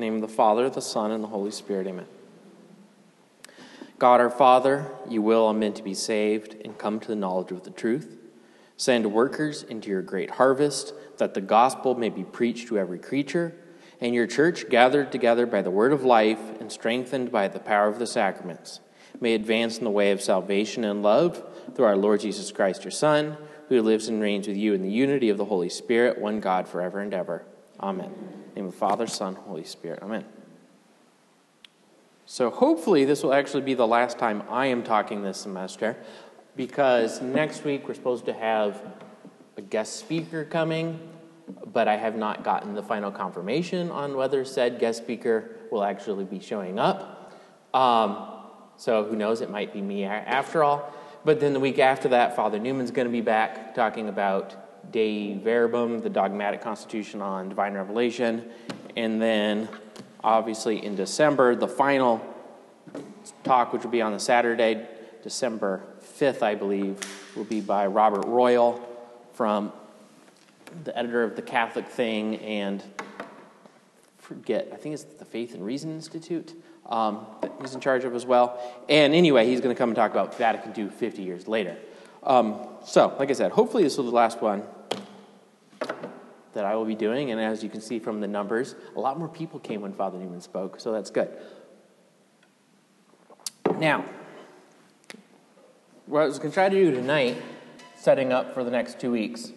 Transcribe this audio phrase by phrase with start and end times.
[0.00, 2.06] Name of the Father, the Son, and the Holy Spirit, amen.
[3.98, 7.52] God our Father, you will all men to be saved and come to the knowledge
[7.52, 8.16] of the truth.
[8.78, 13.54] Send workers into your great harvest, that the gospel may be preached to every creature,
[14.00, 17.88] and your church, gathered together by the word of life and strengthened by the power
[17.88, 18.80] of the sacraments,
[19.20, 21.44] may advance in the way of salvation and love
[21.74, 23.36] through our Lord Jesus Christ, your Son,
[23.68, 26.66] who lives and reigns with you in the unity of the Holy Spirit, one God,
[26.66, 27.44] forever and ever.
[27.82, 28.06] Amen.
[28.06, 30.00] In the name of Father, Son, Holy Spirit.
[30.02, 30.24] Amen.
[32.26, 35.96] So hopefully this will actually be the last time I am talking this semester
[36.56, 38.82] because next week we're supposed to have
[39.56, 41.00] a guest speaker coming,
[41.72, 46.24] but I have not gotten the final confirmation on whether said guest speaker will actually
[46.24, 47.34] be showing up.
[47.72, 48.28] Um,
[48.76, 50.92] so who knows, it might be me after all.
[51.24, 54.54] But then the week after that, Father Newman's going to be back talking about
[54.90, 58.50] Dei Verbum, the dogmatic constitution on divine revelation.
[58.96, 59.68] And then
[60.22, 61.54] obviously in December.
[61.54, 62.24] The final
[63.44, 64.86] talk, which will be on the Saturday,
[65.22, 65.82] December
[66.18, 66.98] 5th, I believe,
[67.36, 68.86] will be by Robert Royal
[69.32, 69.72] from
[70.84, 72.82] the editor of the Catholic Thing and
[74.18, 76.54] forget, I think it's the Faith and Reason Institute.
[76.86, 78.60] Um, that he's in charge of as well.
[78.88, 81.76] And anyway, he's going to come and talk about Vatican II 50 years later.
[82.22, 84.62] Um, so, like I said, hopefully this will be the last one
[86.52, 87.30] that I will be doing.
[87.30, 90.18] And as you can see from the numbers, a lot more people came when Father
[90.18, 91.30] Newman spoke, so that's good.
[93.78, 94.04] Now,
[96.06, 97.40] what I was going to try to do tonight,
[97.96, 99.52] setting up for the next two weeks,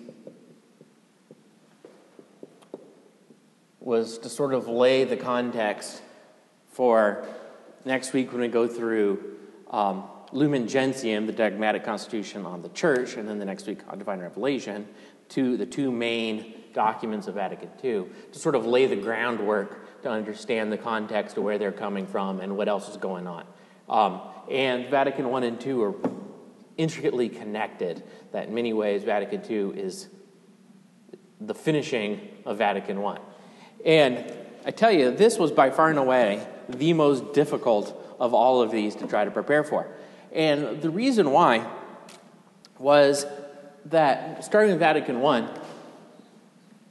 [3.79, 6.01] was to sort of lay the context
[6.69, 7.27] for
[7.83, 9.35] next week when we go through
[9.71, 10.03] um,
[10.33, 14.19] Lumen Gentium, the dogmatic constitution on the church, and then the next week on divine
[14.19, 14.87] revelation,
[15.29, 20.09] to the two main documents of Vatican II to sort of lay the groundwork to
[20.09, 23.45] understand the context of where they're coming from and what else is going on.
[23.87, 25.93] Um, and Vatican I and II are
[26.77, 30.09] intricately connected, that in many ways, Vatican II is
[31.39, 33.19] the finishing of Vatican I.
[33.85, 34.33] And
[34.65, 38.71] I tell you, this was by far and away the most difficult of all of
[38.71, 39.87] these to try to prepare for.
[40.33, 41.69] And the reason why
[42.79, 43.25] was
[43.85, 45.47] that starting with Vatican I,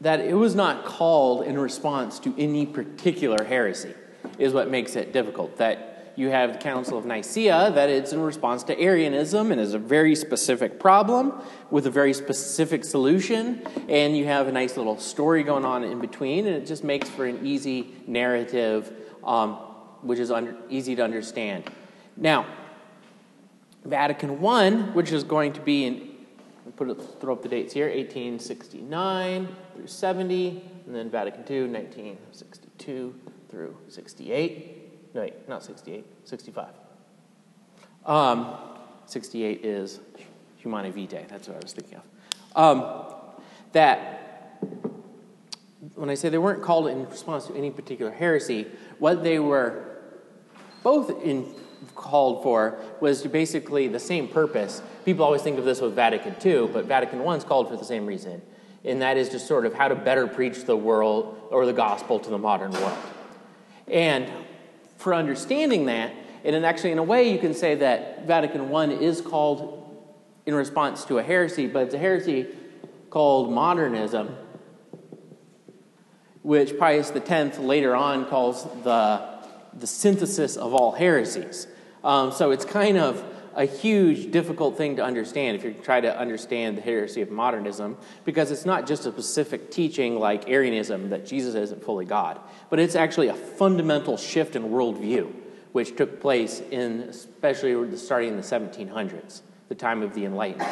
[0.00, 3.94] that it was not called in response to any particular heresy,
[4.38, 5.56] is what makes it difficult.
[5.58, 9.75] That you have the Council of Nicaea, that it's in response to Arianism and is
[9.75, 11.32] a very specific problem
[11.70, 16.00] with a very specific solution, and you have a nice little story going on in
[16.00, 18.92] between, and it just makes for an easy narrative,
[19.25, 19.54] um,
[20.02, 20.31] which is
[20.69, 21.64] easy to understand.
[22.16, 22.47] Now,
[23.84, 26.12] Vatican I, which is going to be in
[26.76, 33.15] put it, throw up the dates here 1869 through 70, and then Vatican II, 1962
[33.50, 35.15] through 68.
[35.15, 36.69] No, wait, not 68, 65.
[38.06, 38.54] Um,
[39.06, 40.00] 68 is
[40.59, 42.04] Humanae Vitae, that's what I was thinking of.
[42.56, 43.14] Um,
[43.72, 44.59] that,
[45.94, 48.66] when I say they weren't called in response to any particular heresy,
[48.99, 49.99] what they were
[50.82, 51.47] both in,
[51.94, 54.82] called for was basically the same purpose.
[55.04, 58.06] People always think of this with Vatican II, but Vatican is called for the same
[58.06, 58.42] reason,
[58.84, 62.19] and that is just sort of how to better preach the world or the gospel
[62.19, 62.98] to the modern world.
[63.88, 64.31] And
[64.97, 66.12] for understanding that,
[66.44, 69.78] and actually, in a way, you can say that Vatican I is called
[70.44, 72.48] in response to a heresy, but it's a heresy
[73.10, 74.34] called modernism,
[76.42, 79.22] which Pius X later on calls the,
[79.75, 81.69] the synthesis of all heresies.
[82.04, 83.24] Um, so it's kind of
[83.54, 87.96] a huge, difficult thing to understand if you try to understand the heresy of modernism,
[88.24, 92.40] because it's not just a specific teaching like Arianism that Jesus isn't fully God,
[92.70, 95.32] but it's actually a fundamental shift in worldview,
[95.72, 100.70] which took place in especially starting in the 1700s, the time of the Enlightenment.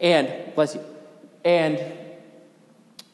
[0.00, 0.84] And, bless you,
[1.44, 1.80] and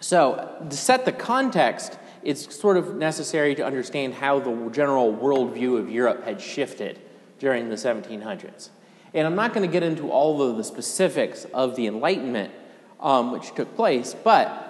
[0.00, 5.78] so to set the context, it's sort of necessary to understand how the general worldview
[5.78, 6.98] of Europe had shifted
[7.38, 8.70] during the 1700s.
[9.14, 12.52] And I'm not going to get into all of the specifics of the Enlightenment
[13.00, 14.64] um, which took place, but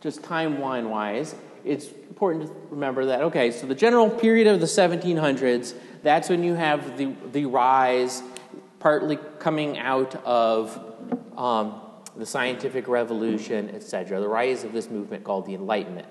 [0.00, 1.34] just timeline wise,
[1.64, 6.44] it's important to remember that, okay, so the general period of the 1700s, that's when
[6.44, 8.22] you have the, the rise,
[8.78, 10.78] partly coming out of
[11.36, 11.80] um,
[12.16, 16.08] the scientific revolution, etc., the rise of this movement called the Enlightenment,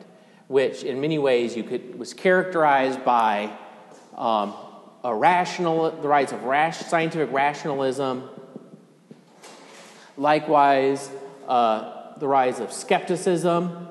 [0.48, 3.52] which in many ways you could, was characterized by
[4.16, 4.54] um,
[5.08, 8.30] a rational, the rise of rash, scientific rationalism.
[10.18, 11.10] Likewise,
[11.48, 13.88] uh, the rise of skepticism.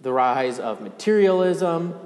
[0.00, 1.98] the rise of materialism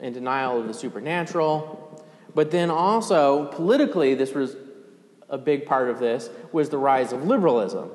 [0.00, 2.02] and denial of the supernatural.
[2.34, 4.56] But then also, politically, this was
[5.28, 7.90] a big part of this, was the rise of liberalism.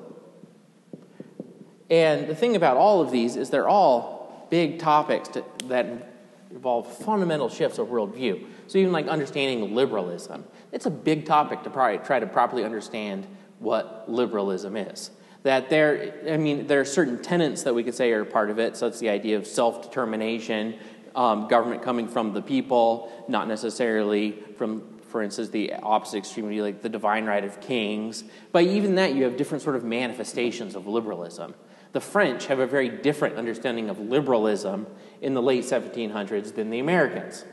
[1.89, 6.16] And the thing about all of these is they're all big topics to, that
[6.51, 8.45] involve fundamental shifts of worldview.
[8.67, 13.27] So even like understanding liberalism, it's a big topic to probably try to properly understand
[13.59, 15.11] what liberalism is.
[15.43, 18.59] That there, I mean, there are certain tenets that we could say are part of
[18.59, 18.75] it.
[18.75, 20.77] So it's the idea of self-determination,
[21.15, 26.81] um, government coming from the people, not necessarily from, for instance, the opposite extremity, like
[26.81, 28.23] the divine right of kings.
[28.51, 31.55] But even that, you have different sort of manifestations of liberalism.
[31.93, 34.87] The French have a very different understanding of liberalism
[35.21, 37.45] in the late 1700s than the Americans.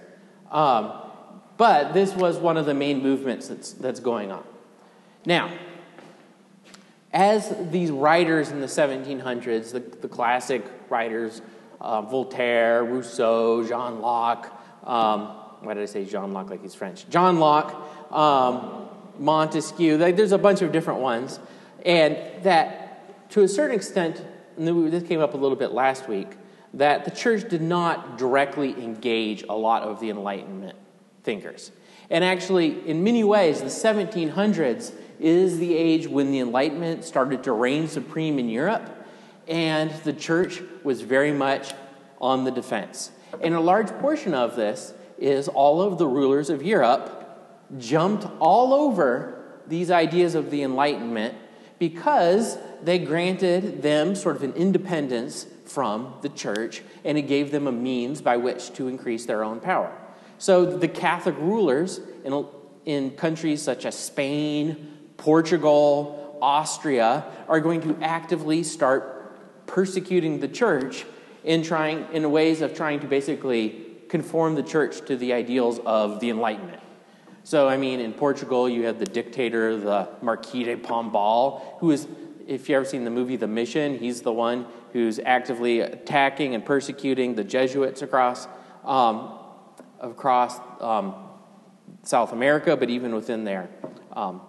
[0.51, 0.93] Um,
[1.57, 4.45] but this was one of the main movements that's, that's going on.
[5.25, 5.57] Now,
[7.13, 11.41] as these writers in the 1700s, the, the classic writers,
[11.81, 14.51] uh, Voltaire, Rousseau, Jean Locke,
[14.83, 15.29] um,
[15.61, 17.09] why did I say Jean Locke like he's French?
[17.09, 17.75] John Locke,
[18.13, 18.89] um,
[19.19, 21.39] Montesquieu, there's a bunch of different ones.
[21.85, 22.84] And that,
[23.35, 24.25] to a certain extent,
[24.57, 26.29] and this came up a little bit last week,
[26.73, 30.79] that the church did not directly engage a lot of the Enlightenment
[31.25, 31.73] thinkers.
[32.11, 37.51] And actually, in many ways, the 1700s is the age when the Enlightenment started to
[37.51, 39.05] reign supreme in Europe,
[39.49, 41.73] and the church was very much
[42.21, 43.11] on the defense.
[43.43, 48.73] And a large portion of this is all of the rulers of Europe jumped all
[48.73, 51.35] over these ideas of the Enlightenment
[51.81, 57.67] because they granted them sort of an independence from the church and it gave them
[57.67, 59.93] a means by which to increase their own power.
[60.39, 62.47] So the Catholic rulers in,
[62.85, 71.07] in countries such as Spain, Portugal, Austria are going to actively start persecuting the church
[71.45, 76.21] in trying in ways of trying to basically conform the church to the ideals of
[76.21, 76.81] the Enlightenment.
[77.47, 82.07] So, I mean, in Portugal, you have the dictator, the Marquis de Pombal, who is,
[82.47, 86.65] if you've ever seen the movie The Mission, he's the one who's actively attacking and
[86.65, 88.47] persecuting the Jesuits across,
[88.85, 89.39] um,
[90.01, 91.15] across um,
[92.03, 93.69] South America, but even within there.
[94.13, 94.41] Um,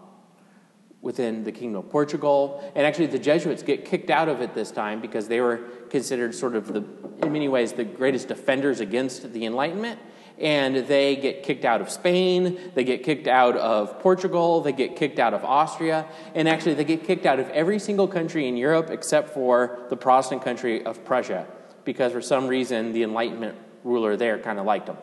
[1.06, 2.72] within the Kingdom of Portugal.
[2.76, 5.58] And actually, the Jesuits get kicked out of it this time because they were
[5.92, 6.84] considered sort of the,
[7.22, 10.00] in many ways, the greatest defenders against the Enlightenment.
[10.38, 14.98] And they get kicked out of Spain, they get kicked out of Portugal, they get
[14.98, 18.58] kicked out of Austria, and actually, they get kicked out of every single country in
[18.58, 21.48] Europe except for the Protestant country of Prussia,
[21.86, 24.98] because for some reason, the Enlightenment ruler there kind of liked them.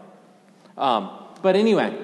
[0.76, 1.96] Um, but anyway,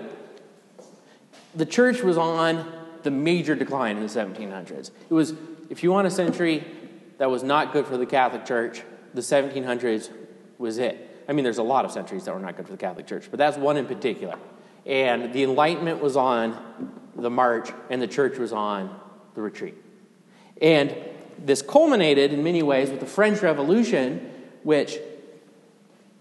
[1.54, 2.72] the church was on
[3.02, 4.90] the major decline in the 1700s.
[5.08, 5.34] It was,
[5.70, 6.64] if you want a century
[7.18, 8.82] that was not good for the Catholic Church,
[9.14, 10.10] the 1700s
[10.58, 11.04] was it.
[11.28, 13.26] I mean, there's a lot of centuries that were not good for the Catholic Church,
[13.30, 14.38] but that's one in particular.
[14.86, 18.98] And the Enlightenment was on the march, and the church was on
[19.34, 19.74] the retreat.
[20.62, 20.96] And
[21.38, 24.32] this culminated in many ways with the French Revolution,
[24.62, 24.98] which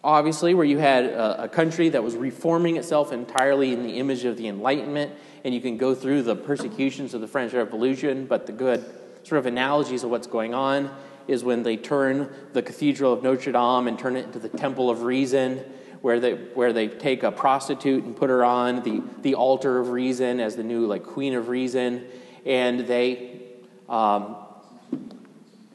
[0.04, 4.25] obviously, where you had a, a, country that was reforming itself entirely in the image
[4.25, 5.12] of the Enlightenment,
[5.44, 8.86] and you can go through the persecutions of the French Revolution, but the good
[9.24, 10.89] sort of analogies of what's going on
[11.27, 14.89] is when they turn the Cathedral of Notre Dame and turn it into the Temple
[14.89, 15.59] of Reason,
[16.02, 19.90] where they, where they take a prostitute and put her on the, the altar of
[19.90, 22.06] reason as the new like Queen of Reason,
[22.45, 23.42] and they,
[23.90, 24.35] um,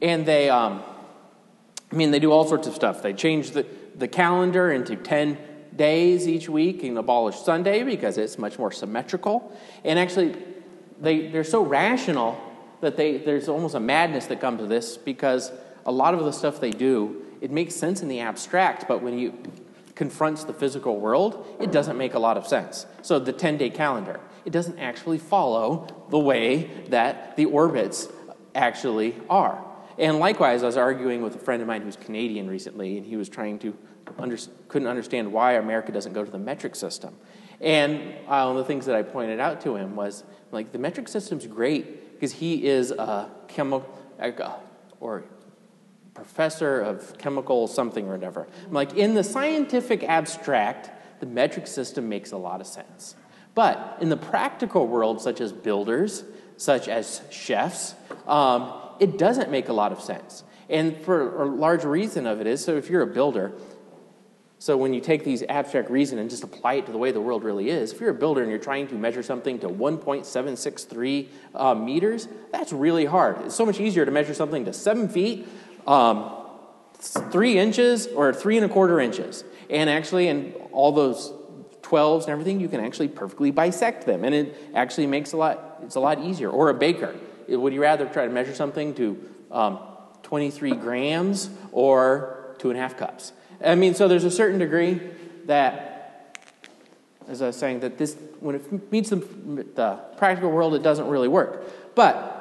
[0.01, 0.83] and they, um,
[1.91, 3.03] I mean, they do all sorts of stuff.
[3.03, 5.37] They change the, the calendar into 10
[5.75, 9.55] days each week and abolish Sunday because it's much more symmetrical.
[9.83, 10.35] And actually,
[10.99, 12.41] they, they're so rational
[12.83, 15.51] that they, there's almost a madness that comes to this because
[15.85, 19.17] a lot of the stuff they do, it makes sense in the abstract, but when
[19.17, 19.33] you
[19.95, 22.85] confronts the physical world, it doesn't make a lot of sense.
[23.01, 28.07] So the 10-day calendar, it doesn't actually follow the way that the orbits
[28.53, 29.63] actually are.
[29.97, 33.15] And likewise, I was arguing with a friend of mine who's Canadian recently, and he
[33.15, 33.77] was trying to
[34.17, 34.37] under,
[34.67, 37.15] couldn't understand why America doesn't go to the metric system.
[37.61, 40.79] And uh, one of the things that I pointed out to him was like the
[40.79, 43.85] metric system's great because he is a chemical
[45.01, 45.25] or
[46.13, 48.47] professor of chemical something or whatever.
[48.65, 50.89] I'm like in the scientific abstract,
[51.19, 53.17] the metric system makes a lot of sense.
[53.55, 56.23] But in the practical world, such as builders,
[56.55, 57.93] such as chefs,
[58.25, 60.45] um, it doesn't make a lot of sense.
[60.69, 63.51] And for a large reason of it is so if you're a builder,
[64.63, 67.19] so when you take these abstract reason and just apply it to the way the
[67.19, 71.27] world really is, if you're a builder and you're trying to measure something to 1.763
[71.53, 73.41] uh, meters, that's really hard.
[73.41, 75.49] It's so much easier to measure something to seven feet,
[75.85, 76.31] um,
[76.97, 79.43] three inches or three and a quarter inches.
[79.69, 81.33] And actually, in all those
[81.81, 84.23] 12s and everything, you can actually perfectly bisect them.
[84.23, 86.49] And it actually makes a lot, it's a lot easier.
[86.49, 87.13] Or a baker.
[87.49, 89.79] Would you rather try to measure something to um,
[90.21, 93.33] 23 grams or two and a half cups?
[93.63, 94.99] I mean, so there's a certain degree
[95.45, 96.39] that,
[97.27, 101.07] as I was saying, that this, when it meets the, the practical world, it doesn't
[101.07, 101.95] really work.
[101.95, 102.39] But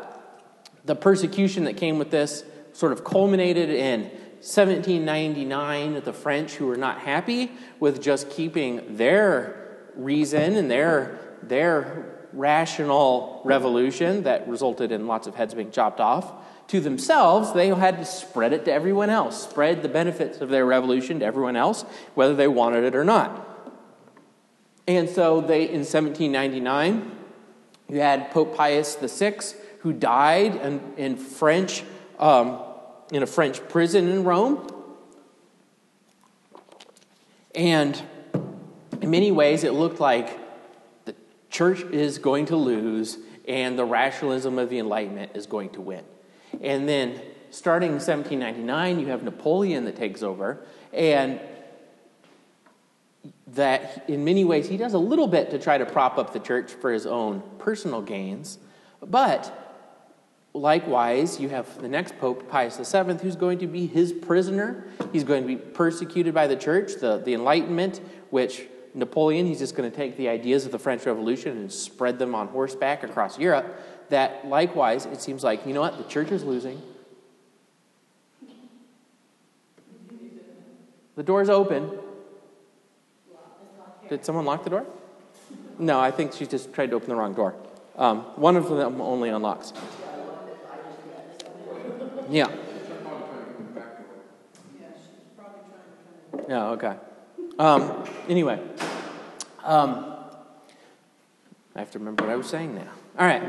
[0.85, 4.03] the persecution that came with this sort of culminated in
[4.43, 12.27] 1799 the French who were not happy with just keeping their reason and their, their
[12.33, 16.33] rational revolution that resulted in lots of heads being chopped off
[16.69, 20.65] to themselves, they had to spread it to everyone else, spread the benefits of their
[20.65, 23.49] revolution to everyone else, whether they wanted it or not.
[24.87, 27.11] And so they, in 1799,
[27.89, 29.39] you had Pope Pius VI,
[29.81, 31.85] who died in, in French
[32.19, 32.59] um,
[33.13, 34.67] in a French prison in Rome.
[37.55, 38.01] And
[39.01, 40.39] in many ways, it looked like
[41.05, 41.15] the
[41.51, 46.05] church is going to lose and the rationalism of the Enlightenment is going to win.
[46.63, 51.41] And then, starting in 1799, you have Napoleon that takes over, and
[53.49, 56.41] that in many ways he does a little bit to try to prop up the
[56.41, 58.59] church for his own personal gains,
[59.03, 59.59] but
[60.55, 64.85] Likewise, you have the next Pope, Pius VII, who's going to be his prisoner.
[65.11, 67.01] He's going to be persecuted by the church.
[67.01, 71.07] The, the Enlightenment, which Napoleon, he's just going to take the ideas of the French
[71.07, 73.81] Revolution and spread them on horseback across Europe.
[74.13, 76.83] That likewise, it seems like, you know what, the church is losing.
[81.17, 81.91] The door's open.
[84.11, 84.85] Did someone lock the door?
[85.79, 87.55] No, I think she just tried to open the wrong door.
[87.97, 89.73] Um, one of them only unlocks.
[92.29, 92.55] Yeah.
[96.51, 96.97] Yeah, okay.
[97.59, 98.61] Um, anyway,
[99.65, 100.17] um,
[101.75, 102.91] I have to remember what I was saying now.
[103.19, 103.43] All right.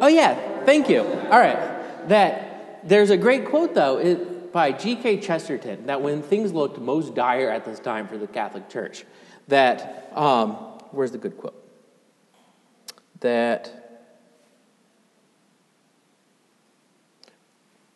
[0.00, 1.00] Oh, yeah, thank you.
[1.00, 2.08] All right.
[2.08, 5.20] That there's a great quote, though, it, by G.K.
[5.20, 9.04] Chesterton that when things looked most dire at this time for the Catholic Church,
[9.48, 10.52] that, um,
[10.90, 11.58] where's the good quote?
[13.20, 13.82] That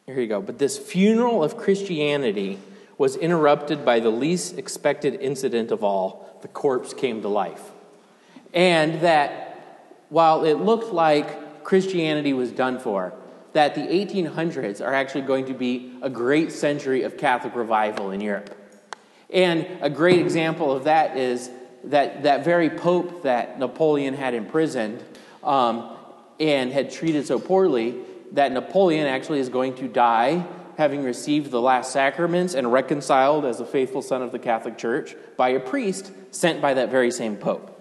[0.07, 0.41] Here you go.
[0.41, 2.59] But this funeral of Christianity
[2.97, 7.73] was interrupted by the least expected incident of all the corpse came to life.
[8.55, 9.46] And that
[10.09, 13.13] while it looked like Christianity was done for,
[13.53, 18.21] that the 1800s are actually going to be a great century of Catholic revival in
[18.21, 18.55] Europe.
[19.31, 21.51] And a great example of that is
[21.85, 25.03] that that very pope that Napoleon had imprisoned
[25.43, 25.97] um,
[26.39, 27.97] and had treated so poorly
[28.33, 30.47] that Napoleon actually is going to die
[30.77, 35.17] having received the last sacraments and reconciled as a faithful son of the Catholic Church
[35.37, 37.76] by a priest sent by that very same pope.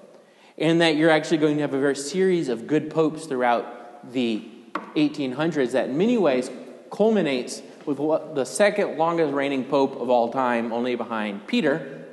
[0.57, 4.47] And that you're actually going to have a very series of good popes throughout the
[4.95, 6.49] 1800s that in many ways
[6.91, 12.05] culminates with what, the second longest reigning pope of all time, only behind Peter,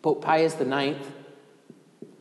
[0.00, 0.98] Pope Pius IX,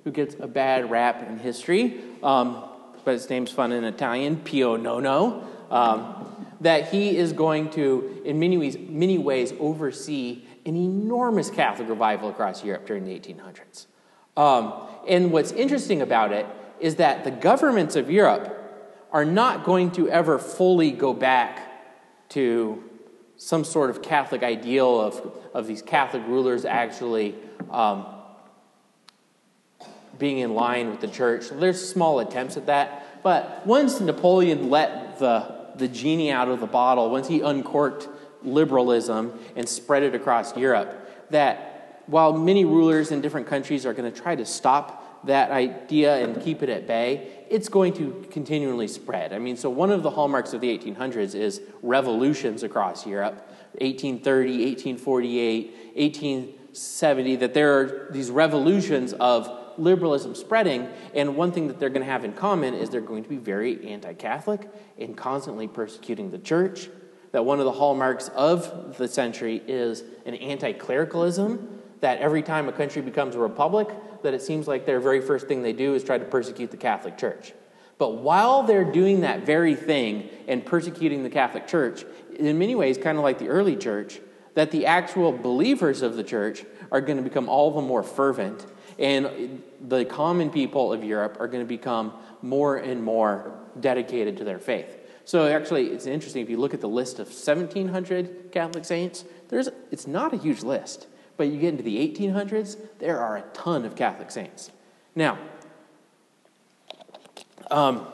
[0.04, 2.01] who gets a bad rap in history.
[2.22, 2.63] Um,
[3.04, 8.40] but his name's fun in Italian, Pio Nono, um, that he is going to, in
[8.40, 13.88] many ways, many ways, oversee an enormous Catholic revival across Europe during the 1800s.
[14.38, 14.74] Um,
[15.08, 16.46] and what's interesting about it
[16.80, 18.58] is that the governments of Europe
[19.12, 21.68] are not going to ever fully go back
[22.30, 22.84] to
[23.38, 27.36] some sort of Catholic ideal of, of these Catholic rulers actually
[27.72, 28.06] um,
[30.18, 31.50] being in line with the church.
[31.50, 33.24] There's small attempts at that.
[33.24, 38.08] But once Napoleon let the, the genie out of the bottle, once he uncorked
[38.44, 41.71] liberalism and spread it across Europe, that
[42.12, 46.41] while many rulers in different countries are going to try to stop that idea and
[46.41, 49.32] keep it at bay, it's going to continually spread.
[49.32, 53.48] I mean, so one of the hallmarks of the 1800s is revolutions across Europe
[53.80, 55.65] 1830, 1848,
[55.96, 62.06] 1870, that there are these revolutions of liberalism spreading, and one thing that they're going
[62.06, 64.68] to have in common is they're going to be very anti Catholic
[65.00, 66.89] and constantly persecuting the church.
[67.32, 72.67] That one of the hallmarks of the century is an anti clericalism, that every time
[72.67, 73.88] a country becomes a republic,
[74.24, 76.77] that it seems like their very first thing they do is try to persecute the
[76.77, 77.53] Catholic Church.
[77.98, 82.03] But while they're doing that very thing and persecuting the Catholic Church,
[82.38, 84.20] in many ways, kind of like the early church,
[84.55, 88.65] that the actual believers of the church are going to become all the more fervent
[89.00, 94.43] and the common people of Europe are going to become more and more dedicated to
[94.43, 94.98] their faith.
[95.25, 99.25] So actually, it's interesting if you look at the list of 1,700 Catholic saints.
[99.50, 101.08] There's it's not a huge list,
[101.42, 104.70] but you get into the 1800s, there are a ton of Catholic saints.
[105.16, 105.40] Now,
[107.72, 108.06] um,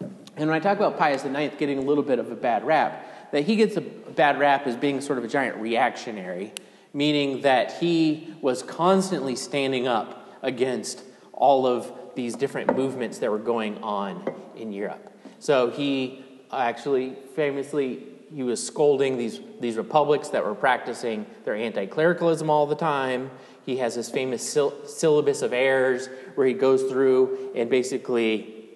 [0.00, 3.30] and when I talk about Pius IX getting a little bit of a bad rap,
[3.30, 6.52] that he gets a bad rap as being sort of a giant reactionary,
[6.92, 13.38] meaning that he was constantly standing up against all of these different movements that were
[13.38, 15.16] going on in Europe.
[15.38, 22.48] So he actually famously he was scolding these, these republics that were practicing their anti-clericalism
[22.48, 23.30] all the time.
[23.64, 24.42] He has this famous
[24.86, 28.68] syllabus of errors where he goes through and basically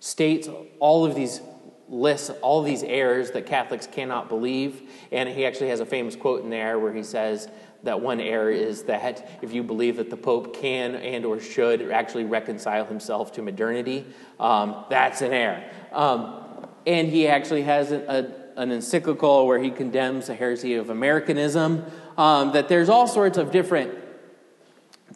[0.00, 1.40] states all of these
[1.88, 4.82] lists, all these errors that Catholics cannot believe.
[5.12, 7.48] And he actually has a famous quote in there where he says
[7.84, 11.90] that one error is that if you believe that the Pope can and or should
[11.90, 14.04] actually reconcile himself to modernity,
[14.40, 15.62] um, that's an error.
[15.92, 16.44] Um,
[16.86, 21.86] and he actually has a, a, an encyclical where he condemns the heresy of Americanism.
[22.18, 23.94] Um, that there's all sorts of different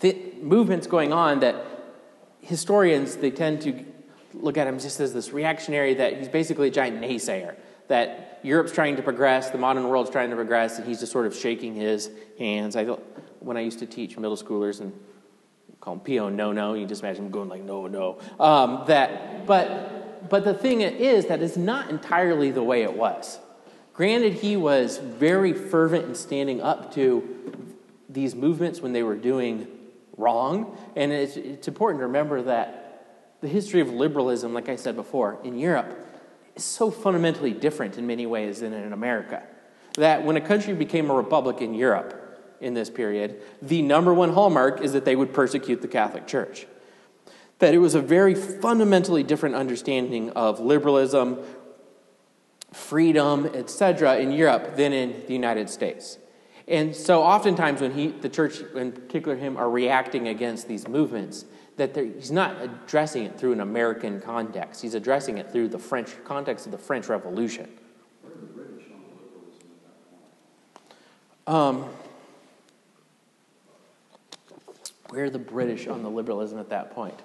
[0.00, 1.56] th- movements going on that
[2.40, 3.84] historians they tend to
[4.34, 7.56] look at him just as this reactionary that he's basically a giant naysayer
[7.88, 11.26] that Europe's trying to progress, the modern world's trying to progress, and he's just sort
[11.26, 12.76] of shaking his hands.
[12.76, 12.84] I
[13.40, 14.92] when I used to teach middle schoolers and
[15.80, 18.18] call him Pio no no, you just imagine him going like no no.
[18.38, 23.38] Um, that, but but the thing is that it's not entirely the way it was.
[23.94, 27.72] Granted, he was very fervent in standing up to
[28.08, 29.66] these movements when they were doing
[30.16, 34.96] wrong, and it's, it's important to remember that the history of liberalism, like I said
[34.96, 35.98] before, in Europe
[36.54, 39.42] is so fundamentally different in many ways than in America.
[39.94, 42.18] That when a country became a republic in Europe
[42.60, 46.66] in this period, the number one hallmark is that they would persecute the Catholic Church.
[47.62, 51.38] That it was a very fundamentally different understanding of liberalism,
[52.72, 56.18] freedom, etc., in Europe than in the United States.
[56.66, 61.44] And so, oftentimes, when he, the church, in particular him, are reacting against these movements,
[61.76, 64.82] that he's not addressing it through an American context.
[64.82, 67.70] He's addressing it through the French context of the French Revolution.
[71.46, 71.88] Um,
[75.10, 77.22] where are the British on the liberalism at that point?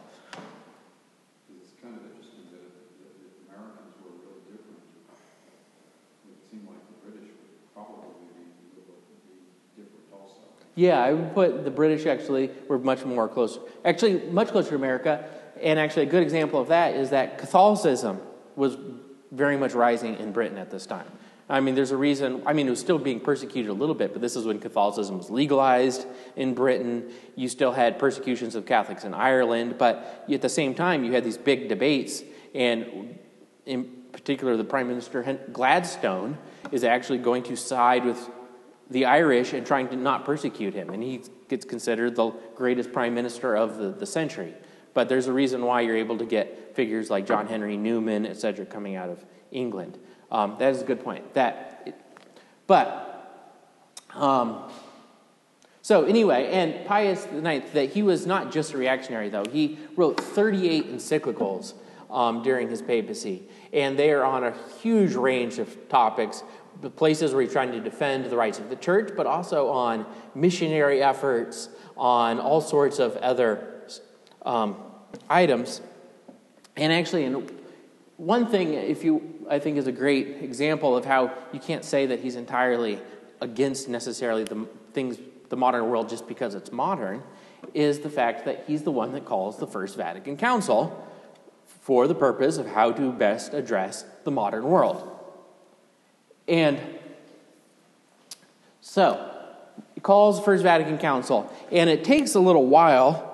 [10.77, 14.75] Yeah, I would put the British actually were much more close, actually much closer to
[14.75, 15.27] America.
[15.59, 18.21] And actually, a good example of that is that Catholicism
[18.55, 18.77] was
[19.31, 21.07] very much rising in Britain at this time.
[21.49, 24.13] I mean, there's a reason, I mean, it was still being persecuted a little bit,
[24.13, 27.11] but this is when Catholicism was legalized in Britain.
[27.35, 31.23] You still had persecutions of Catholics in Ireland, but at the same time, you had
[31.23, 32.21] these big debates,
[32.53, 33.17] and
[33.65, 36.37] in particular, the Prime Minister Gladstone
[36.71, 38.29] is actually going to side with
[38.89, 40.89] the Irish and trying to not persecute him.
[40.89, 44.53] And he gets considered the greatest prime minister of the, the century.
[44.93, 48.37] But there's a reason why you're able to get figures like John Henry Newman, et
[48.37, 49.97] cetera, coming out of England.
[50.31, 51.33] Um, that is a good point.
[51.33, 51.95] That,
[52.65, 53.53] but,
[54.13, 54.63] um,
[55.81, 59.45] so anyway, and Pius IX, that he was not just a reactionary, though.
[59.45, 61.73] He wrote 38 encyclicals
[62.09, 66.43] um, during his papacy, and they are on a huge range of topics
[66.81, 70.05] the places where he's trying to defend the rights of the church, but also on
[70.35, 73.83] missionary efforts, on all sorts of other
[74.45, 74.77] um,
[75.29, 75.81] items.
[76.75, 77.49] And actually, in
[78.17, 82.05] one thing, if you, I think, is a great example of how you can't say
[82.07, 82.99] that he's entirely
[83.41, 85.17] against necessarily the things,
[85.49, 87.23] the modern world, just because it's modern,
[87.73, 91.07] is the fact that he's the one that calls the First Vatican Council
[91.81, 95.16] for the purpose of how to best address the modern world.
[96.47, 96.79] And
[98.81, 99.33] so,
[99.93, 103.27] he calls the First Vatican Council, and it takes a little while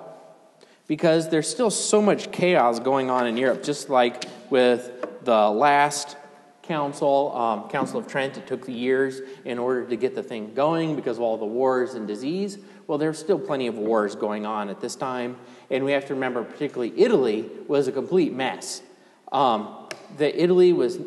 [0.86, 4.90] because there's still so much chaos going on in Europe, just like with
[5.24, 6.16] the last
[6.62, 8.36] council, um, Council of Trent.
[8.36, 11.94] It took years in order to get the thing going because of all the wars
[11.94, 12.58] and disease.
[12.86, 15.36] Well, there's still plenty of wars going on at this time,
[15.70, 18.82] and we have to remember, particularly Italy was a complete mess.
[19.32, 20.98] Um, that Italy was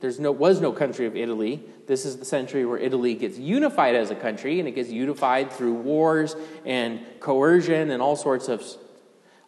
[0.00, 1.62] there's no, was no country of Italy.
[1.86, 5.52] This is the century where Italy gets unified as a country, and it gets unified
[5.52, 8.64] through wars and coercion and all sorts of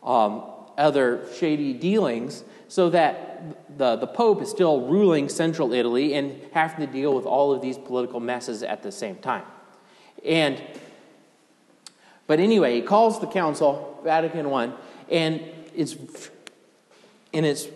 [0.03, 0.45] um,
[0.77, 6.87] other shady dealings, so that the, the Pope is still ruling central Italy and having
[6.87, 9.45] to deal with all of these political messes at the same time.
[10.25, 10.63] And
[12.27, 14.71] but anyway, he calls the council, Vatican I,
[15.11, 15.41] and
[15.75, 15.97] it's
[17.33, 17.67] and it's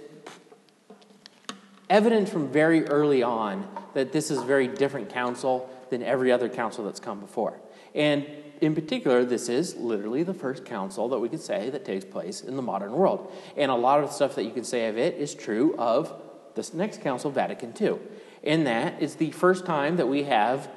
[1.92, 6.48] evident from very early on that this is a very different council than every other
[6.48, 7.60] council that's come before.
[7.94, 8.26] And
[8.62, 12.40] in particular, this is literally the first council that we could say that takes place
[12.40, 13.30] in the modern world.
[13.58, 16.18] And a lot of the stuff that you can say of it is true of
[16.54, 17.98] this next council, Vatican II.
[18.42, 20.70] In that, it's the first time that we have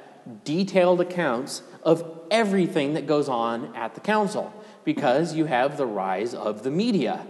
[0.44, 4.52] detailed accounts of everything that goes on at the council
[4.84, 7.26] because you have the rise of the media.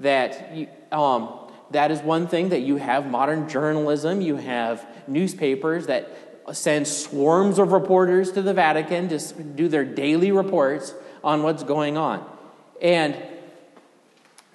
[0.00, 1.39] That, you, um,
[1.70, 6.16] that is one thing that you have modern journalism, you have newspapers that
[6.52, 11.96] send swarms of reporters to the Vatican to do their daily reports on what's going
[11.96, 12.26] on.
[12.82, 13.16] And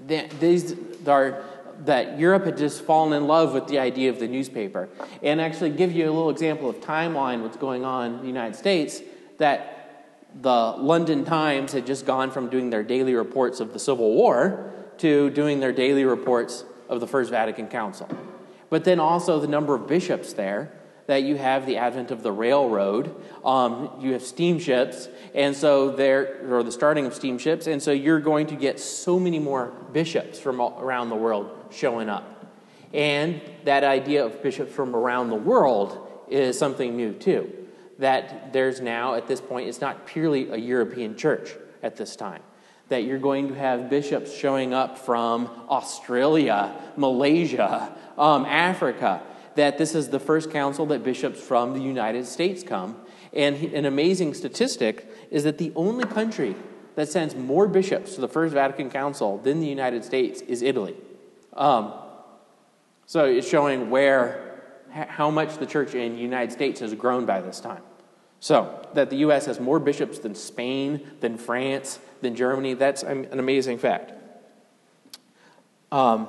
[0.07, 0.75] these
[1.07, 1.43] are
[1.83, 4.89] that Europe had just fallen in love with the idea of the newspaper.
[5.21, 8.55] And actually give you a little example of timeline what's going on in the United
[8.55, 9.01] States
[9.37, 14.13] that the London Times had just gone from doing their daily reports of the Civil
[14.13, 18.07] War to doing their daily reports of the First Vatican Council.
[18.69, 20.71] But then also the number of bishops there
[21.07, 26.41] that you have the advent of the railroad, um, you have steamships, and so there,
[26.49, 30.39] or the starting of steamships, and so you're going to get so many more bishops
[30.39, 32.31] from around the world showing up.
[32.91, 37.51] And that idea of bishops from around the world is something new too.
[37.99, 42.41] That there's now, at this point, it's not purely a European church at this time.
[42.89, 49.23] That you're going to have bishops showing up from Australia, Malaysia, um, Africa
[49.55, 52.97] that this is the first council that bishops from the United States come.
[53.33, 56.55] And an amazing statistic is that the only country
[56.95, 60.95] that sends more bishops to the First Vatican Council than the United States is Italy.
[61.53, 61.93] Um,
[63.05, 67.41] so it's showing where, how much the church in the United States has grown by
[67.41, 67.81] this time.
[68.39, 69.45] So that the U.S.
[69.45, 74.11] has more bishops than Spain, than France, than Germany, that's an amazing fact.
[75.91, 76.27] Um,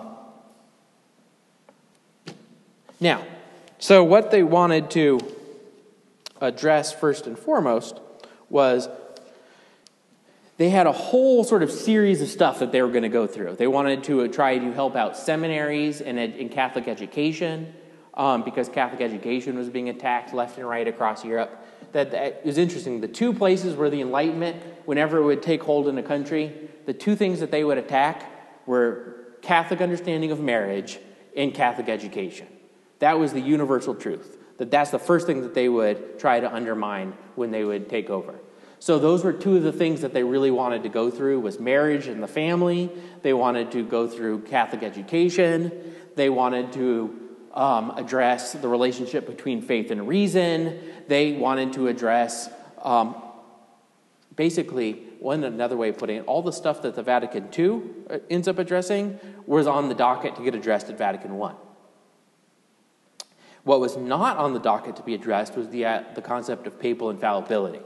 [3.01, 3.25] now,
[3.79, 5.21] so what they wanted to
[6.41, 7.99] address first and foremost
[8.51, 8.89] was
[10.59, 13.27] they had a whole sort of series of stuff that they were going to go
[13.27, 13.57] through.
[13.57, 17.73] They wanted to try to help out seminaries and in Catholic education
[18.15, 21.67] um, because Catholic education was being attacked left and right across Europe.
[21.93, 23.01] That, that was interesting.
[23.01, 26.53] The two places where the Enlightenment, whenever it would take hold in a country,
[26.85, 30.99] the two things that they would attack were Catholic understanding of marriage
[31.37, 32.49] and Catholic education.
[32.99, 34.39] That was the universal truth.
[34.59, 38.11] That that's the first thing that they would try to undermine when they would take
[38.11, 38.35] over.
[38.79, 41.59] So those were two of the things that they really wanted to go through was
[41.59, 42.91] marriage and the family.
[43.23, 45.95] They wanted to go through Catholic education.
[46.15, 47.26] They wanted to
[47.57, 50.79] um, address the relationship between faith and reason.
[51.09, 52.49] They wanted to address
[52.83, 53.17] um,
[54.35, 58.19] basically one another way of putting it all the stuff that the vatican ii uh,
[58.29, 61.53] ends up addressing was on the docket to get addressed at vatican i
[63.67, 66.79] what was not on the docket to be addressed was the, uh, the concept of
[66.79, 67.81] papal infallibility.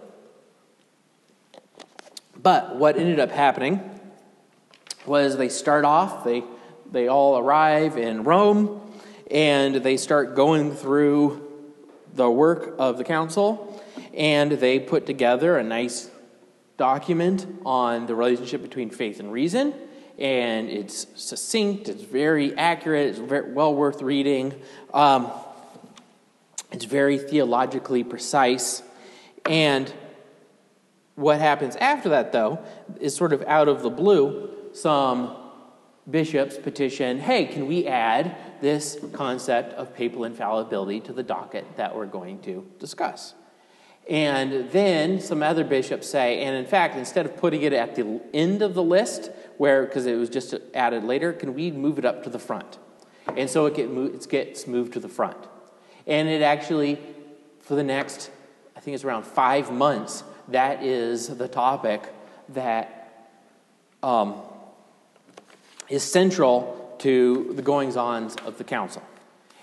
[2.36, 3.80] But what ended up happening
[5.06, 6.44] was they start off, they,
[6.92, 8.89] they all arrive in Rome,
[9.30, 11.46] and they start going through
[12.14, 13.82] the work of the council,
[14.14, 16.10] and they put together a nice
[16.76, 19.74] document on the relationship between faith and reason.
[20.18, 24.54] And it's succinct, it's very accurate, it's very well worth reading.
[24.92, 25.30] Um,
[26.72, 28.82] it's very theologically precise.
[29.46, 29.92] And
[31.14, 32.58] what happens after that, though,
[33.00, 34.50] is sort of out of the blue.
[34.72, 35.36] Some
[36.08, 41.94] bishops petition, hey, can we add this concept of papal infallibility to the docket that
[41.94, 43.34] we're going to discuss?
[44.08, 48.20] And then some other bishops say, and in fact, instead of putting it at the
[48.34, 52.04] end of the list, where because it was just added later, can we move it
[52.04, 52.78] up to the front?
[53.36, 55.36] And so it, get, it gets moved to the front.
[56.06, 56.98] And it actually,
[57.60, 58.30] for the next,
[58.74, 62.02] I think it's around five months, that is the topic
[62.48, 63.28] that
[64.02, 64.36] um,
[65.88, 69.02] is central to the goings ons of the council.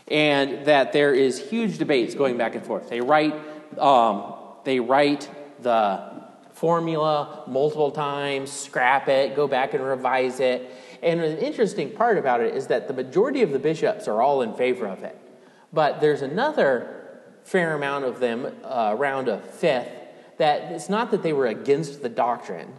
[0.07, 2.89] And that there is huge debates going back and forth.
[2.89, 3.35] They write,
[3.77, 5.29] um, they write
[5.61, 6.23] the
[6.53, 10.71] formula multiple times, scrap it, go back and revise it.
[11.03, 14.41] And an interesting part about it is that the majority of the bishops are all
[14.41, 15.17] in favor of it.
[15.71, 19.91] But there's another fair amount of them, uh, around a fifth,
[20.37, 22.73] that it's not that they were against the doctrine,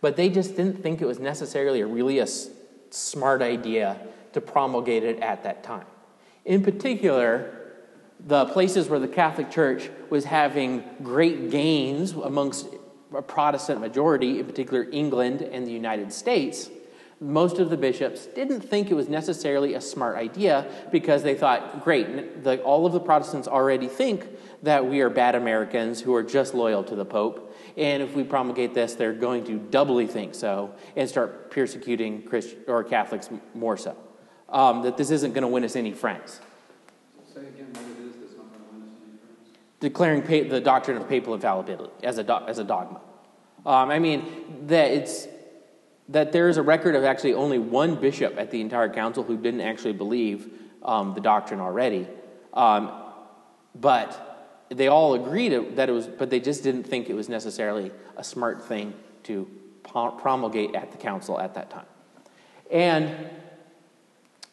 [0.00, 2.26] but they just didn't think it was necessarily a really a
[2.90, 3.98] smart idea
[4.32, 5.86] to promulgate it at that time.
[6.44, 7.56] In particular,
[8.26, 12.66] the places where the Catholic Church was having great gains amongst
[13.14, 16.70] a Protestant majority, in particular England and the United States,
[17.20, 21.84] most of the bishops didn't think it was necessarily a smart idea because they thought,
[21.84, 24.26] great, the, all of the Protestants already think
[24.62, 27.49] that we are bad Americans who are just loyal to the Pope.
[27.76, 32.56] And if we promulgate this, they're going to doubly think so and start persecuting Christ-
[32.66, 33.96] or Catholics more so.
[34.48, 36.40] Um, that this isn't going to win us any friends.
[37.32, 39.58] Say again what it is that's not going to win us any friends.
[39.78, 43.00] Declaring pa- the doctrine of papal infallibility as a, do- as a dogma.
[43.64, 45.28] Um, I mean, that it's
[46.08, 49.36] that there is a record of actually only one bishop at the entire council who
[49.36, 50.52] didn't actually believe
[50.82, 52.08] um, the doctrine already.
[52.52, 52.90] Um,
[53.76, 54.29] but
[54.70, 58.24] they all agreed that it was, but they just didn't think it was necessarily a
[58.24, 59.50] smart thing to
[59.82, 61.86] promulgate at the council at that time.
[62.70, 63.30] And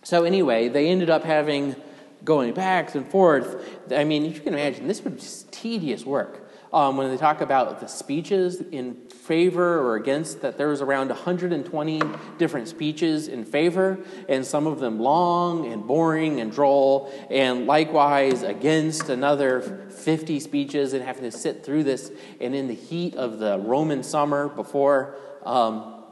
[0.04, 1.76] so, anyway, they ended up having
[2.24, 3.64] going back and forth.
[3.92, 6.44] I mean, you can imagine this was tedious work.
[6.74, 11.10] Um, when they talk about the speeches in favor or against, that there was around
[11.10, 12.02] 120
[12.38, 18.42] different speeches in favor, and some of them long and boring and droll, and likewise
[18.42, 22.10] against another 50 speeches and having to sit through this.
[22.40, 26.04] And in the heat of the Roman summer before um,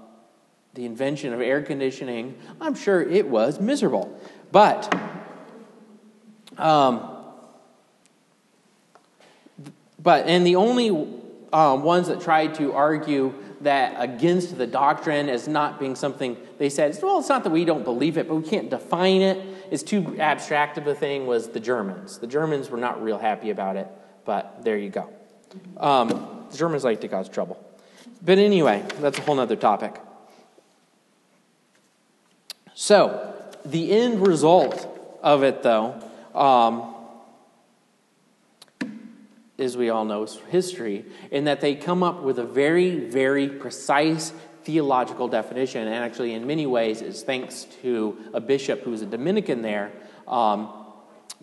[0.74, 4.20] the invention of air conditioning, I'm sure it was miserable.
[4.52, 4.94] But
[6.58, 7.16] um,
[10.06, 10.92] but, and the only
[11.56, 16.68] um, ones that tried to argue that against the doctrine as not being something, they
[16.68, 19.42] said, well, it's not that we don't believe it, but we can't define it.
[19.72, 22.18] It's too abstract of a thing, was the Germans.
[22.18, 23.88] The Germans were not real happy about it,
[24.26, 25.10] but there you go.
[25.78, 27.58] Um, the Germans like to cause trouble.
[28.22, 29.96] But anyway, that's a whole other topic.
[32.74, 34.90] So, the end result
[35.24, 36.95] of it, though, um,
[39.58, 44.34] as we all know, history, in that they come up with a very, very precise
[44.64, 45.88] theological definition.
[45.88, 49.92] And actually, in many ways, it's thanks to a bishop who was a Dominican there.
[50.28, 50.70] Um,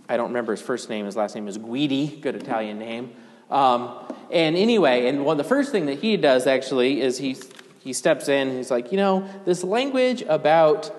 [0.08, 1.06] I don't remember his first name.
[1.06, 3.12] His last name is Guidi, good Italian name.
[3.50, 3.94] Um,
[4.30, 7.36] and anyway, and well, the first thing that he does actually is he
[7.80, 8.56] he steps in.
[8.56, 10.90] He's like, you know, this language about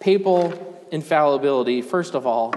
[0.00, 1.82] papal infallibility.
[1.82, 2.54] First of all,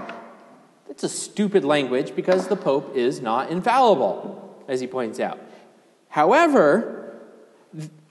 [0.96, 5.38] it's a stupid language because the Pope is not infallible, as he points out.
[6.08, 7.20] However,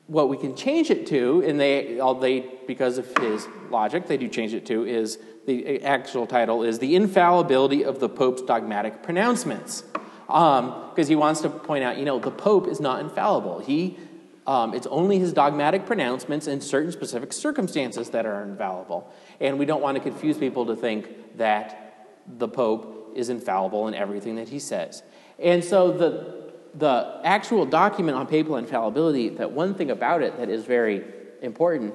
[0.06, 4.28] what we can change it to, and they, they because of his logic, they do
[4.28, 5.18] change it to, is
[5.48, 9.82] the actual title is The Infallibility of the Pope's Dogmatic Pronouncements.
[10.28, 13.58] Because um, he wants to point out, you know, the Pope is not infallible.
[13.62, 13.98] He,
[14.46, 19.12] um, it's only his dogmatic pronouncements in certain specific circumstances that are infallible.
[19.40, 21.85] And we don't want to confuse people to think that
[22.28, 25.04] the Pope is infallible in everything that he says.
[25.40, 30.50] And so the, the actual document on papal infallibility, that one thing about it that
[30.50, 31.04] is very
[31.42, 31.94] important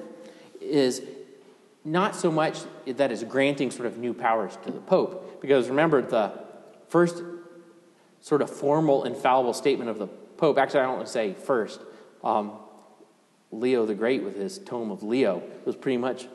[0.59, 1.01] is
[1.83, 6.01] not so much that it's granting sort of new powers to the Pope, because remember,
[6.01, 6.31] the
[6.87, 7.23] first
[8.19, 11.81] sort of formal infallible statement of the Pope, actually, I don't want to say first,
[12.23, 12.53] um,
[13.51, 16.27] Leo the Great with his Tome of Leo was pretty much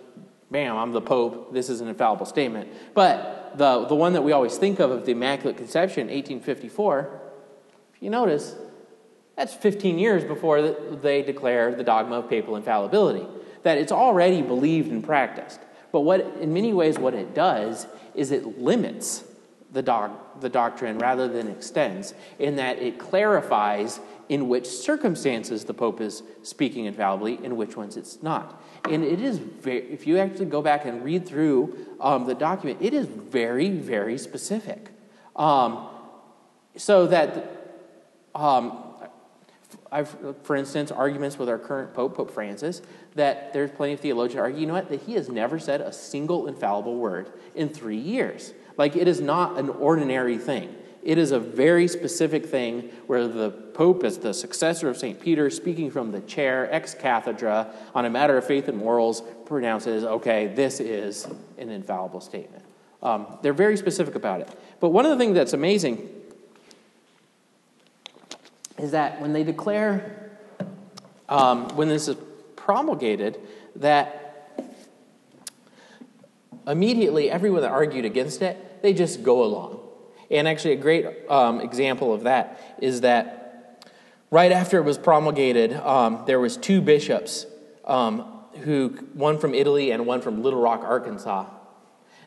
[0.51, 2.69] bam, I'm the Pope, this is an infallible statement.
[2.95, 7.21] But the, the one that we always think of, of the Immaculate Conception, 1854,
[7.95, 8.55] if you notice,
[9.37, 13.27] that's 15 years before they declare the dogma of papal infallibility.
[13.65, 15.61] That it's already believed and practiced.
[15.93, 19.25] But what, in many ways, what it does is it limits
[19.73, 25.75] the, dog, the doctrine rather than extends, in that it clarifies in which circumstances the
[25.75, 28.63] Pope is speaking infallibly, in which ones it's not.
[28.91, 32.79] And it is very, if you actually go back and read through um, the document,
[32.81, 34.91] it is very, very specific.
[35.37, 35.89] Um,
[36.77, 37.79] so that,
[38.35, 38.83] um,
[40.43, 42.83] for instance, arguments with our current Pope, Pope Francis,
[43.15, 45.93] that there's plenty of theologians argue, you know what, that he has never said a
[45.93, 48.53] single infallible word in three years.
[48.77, 50.75] Like, it is not an ordinary thing.
[51.07, 55.21] It is a very specific thing where the Pope, as the successor of St.
[55.21, 60.03] Peter, speaking from the chair ex cathedra on a matter of faith and morals, pronounces,
[60.03, 62.65] okay, this is an infallible statement.
[63.05, 64.49] Um, they're very specific about it.
[64.81, 66.09] But one of the things that's amazing
[68.77, 70.41] is that when they declare,
[71.29, 72.17] um, when this is
[72.57, 73.39] promulgated,
[73.77, 74.59] that
[76.67, 79.86] immediately everyone that argued against it, they just go along.
[80.31, 83.93] And actually, a great um, example of that is that
[84.31, 87.47] right after it was promulgated, um, there was two bishops,
[87.85, 91.47] um, who one from Italy and one from Little Rock, Arkansas,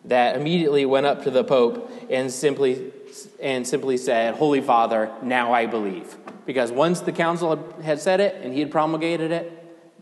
[0.06, 2.94] that immediately went up to the Pope and simply
[3.42, 8.36] and simply said, "Holy Father, now I believe." Because once the council had said it
[8.42, 9.52] and he had promulgated it,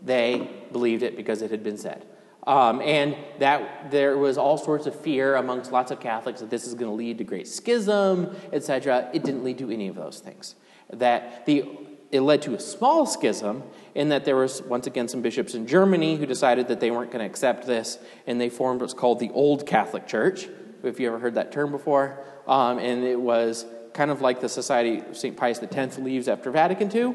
[0.04, 2.04] they believed it because it had been said.
[2.48, 6.66] Um, and that there was all sorts of fear amongst lots of Catholics that this
[6.66, 9.10] is going to lead to great schism, etc.
[9.12, 10.54] It didn't lead to any of those things.
[10.90, 11.68] That the
[12.10, 15.66] it led to a small schism in that there was once again some bishops in
[15.66, 19.20] Germany who decided that they weren't going to accept this, and they formed what's called
[19.20, 20.48] the Old Catholic Church.
[20.82, 24.48] If you ever heard that term before, um, and it was kind of like the
[24.48, 25.36] Society of St.
[25.36, 27.14] Pius X leaves after Vatican II.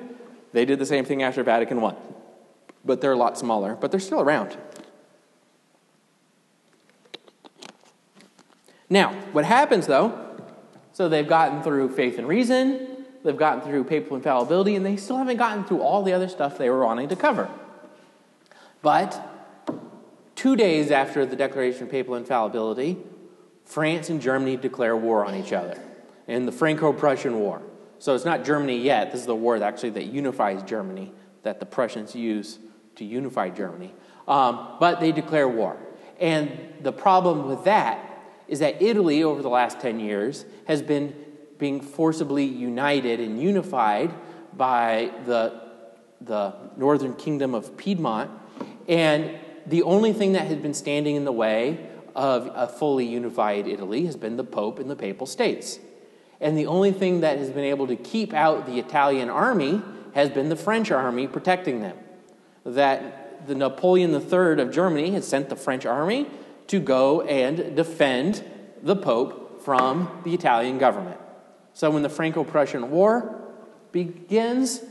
[0.52, 1.96] They did the same thing after Vatican I,
[2.86, 4.56] but they're a lot smaller, but they're still around.
[8.94, 10.38] Now, what happens though?
[10.92, 15.18] So they've gotten through faith and reason, they've gotten through papal infallibility, and they still
[15.18, 17.50] haven't gotten through all the other stuff they were wanting to cover.
[18.84, 19.20] But
[20.36, 23.00] two days after the declaration of papal infallibility,
[23.66, 25.82] France and Germany declare war on each other
[26.28, 27.64] in the Franco Prussian War.
[27.98, 29.12] So it's not Germany yet.
[29.12, 32.60] This is the war that actually that unifies Germany, that the Prussians use
[32.98, 33.92] to unify Germany.
[34.28, 35.78] Um, but they declare war.
[36.20, 36.52] And
[36.82, 38.12] the problem with that
[38.48, 41.16] is that Italy, over the last 10 years, has been
[41.58, 44.14] being forcibly united and unified
[44.56, 45.62] by the,
[46.22, 48.30] the northern kingdom of Piedmont.
[48.88, 53.68] And the only thing that has been standing in the way of a fully unified
[53.68, 55.80] Italy has been the Pope and the Papal States.
[56.42, 59.82] And the only thing that has been able to keep out the Italian army
[60.14, 61.98] has been the French army protecting them.
[62.66, 66.28] That the Napoleon III of Germany had sent the French army
[66.68, 68.44] to go and defend
[68.82, 71.20] the Pope from the Italian government.
[71.74, 73.42] So when the Franco Prussian War
[73.92, 74.82] begins,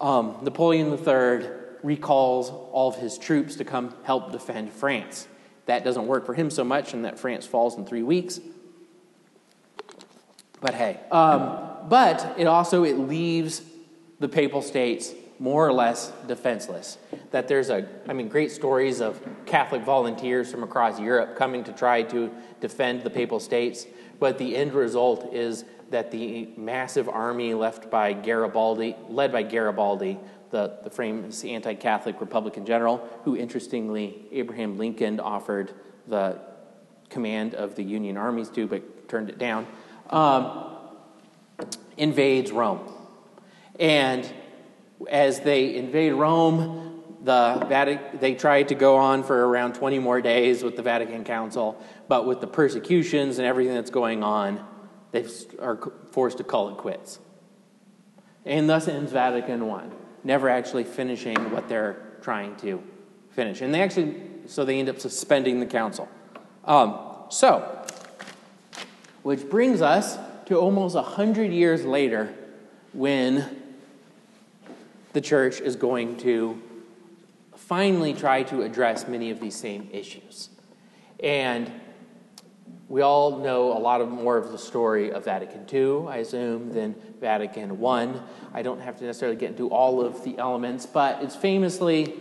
[0.00, 1.48] um, Napoleon III
[1.82, 5.28] recalls all of his troops to come help defend France.
[5.66, 8.40] That doesn't work for him so much, and that France falls in three weeks.
[10.60, 13.62] But hey, um, but it also it leaves
[14.18, 16.98] the papal states more or less defenseless.
[17.30, 21.72] That there's a, I mean, great stories of Catholic volunteers from across Europe coming to
[21.72, 23.86] try to defend the papal states,
[24.18, 30.18] but the end result is that the massive army left by Garibaldi, led by Garibaldi,
[30.50, 35.72] the, the famous anti Catholic Republican general, who interestingly Abraham Lincoln offered
[36.08, 36.40] the
[37.10, 39.66] command of the Union armies to, but turned it down,
[40.10, 40.76] um,
[41.96, 42.80] invades Rome.
[43.78, 44.30] And
[45.10, 50.20] as they invade Rome, the Vatican, they tried to go on for around 20 more
[50.20, 54.64] days with the Vatican Council, but with the persecutions and everything that's going on,
[55.12, 55.26] they
[55.58, 55.78] are
[56.12, 57.18] forced to call it quits.
[58.44, 59.86] And thus ends Vatican I,
[60.22, 62.82] never actually finishing what they're trying to
[63.30, 63.60] finish.
[63.60, 66.08] And they actually, so they end up suspending the council.
[66.64, 67.84] Um, so,
[69.22, 72.32] which brings us to almost 100 years later
[72.92, 73.65] when
[75.16, 76.60] the church is going to
[77.54, 80.50] finally try to address many of these same issues.
[81.20, 81.72] And
[82.86, 86.70] we all know a lot of more of the story of Vatican II, I assume,
[86.70, 88.20] than Vatican I.
[88.52, 92.12] I don't have to necessarily get into all of the elements, but it's famously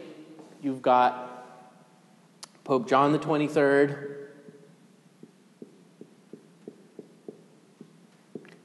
[0.61, 1.67] you've got
[2.63, 4.29] Pope John the 23rd,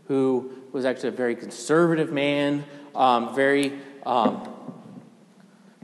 [0.06, 2.64] who was actually a very conservative man,
[2.94, 4.48] um, very um,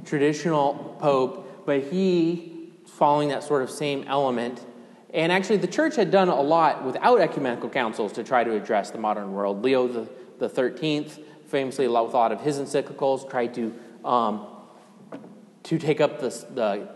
[0.04, 4.64] traditional pope, but he, following that sort of same element,
[5.12, 8.90] and actually the church had done a lot without ecumenical councils to try to address
[8.90, 9.62] the modern world.
[9.62, 13.74] Leo the, the 13th, famously, with a lot of his encyclicals, tried to,
[14.04, 14.46] um,
[15.62, 16.95] to take up the, the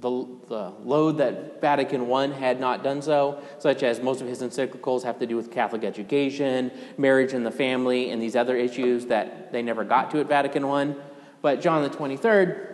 [0.00, 4.40] the, the, load that Vatican I had not done so, such as most of his
[4.40, 9.06] encyclicals have to do with Catholic education, marriage and the family, and these other issues
[9.06, 10.94] that they never got to at Vatican I.
[11.42, 12.68] But John the 23rd,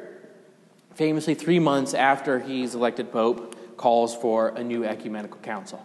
[0.94, 5.84] famously three months after he's elected Pope, calls for a new ecumenical council.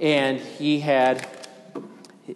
[0.00, 1.26] And he had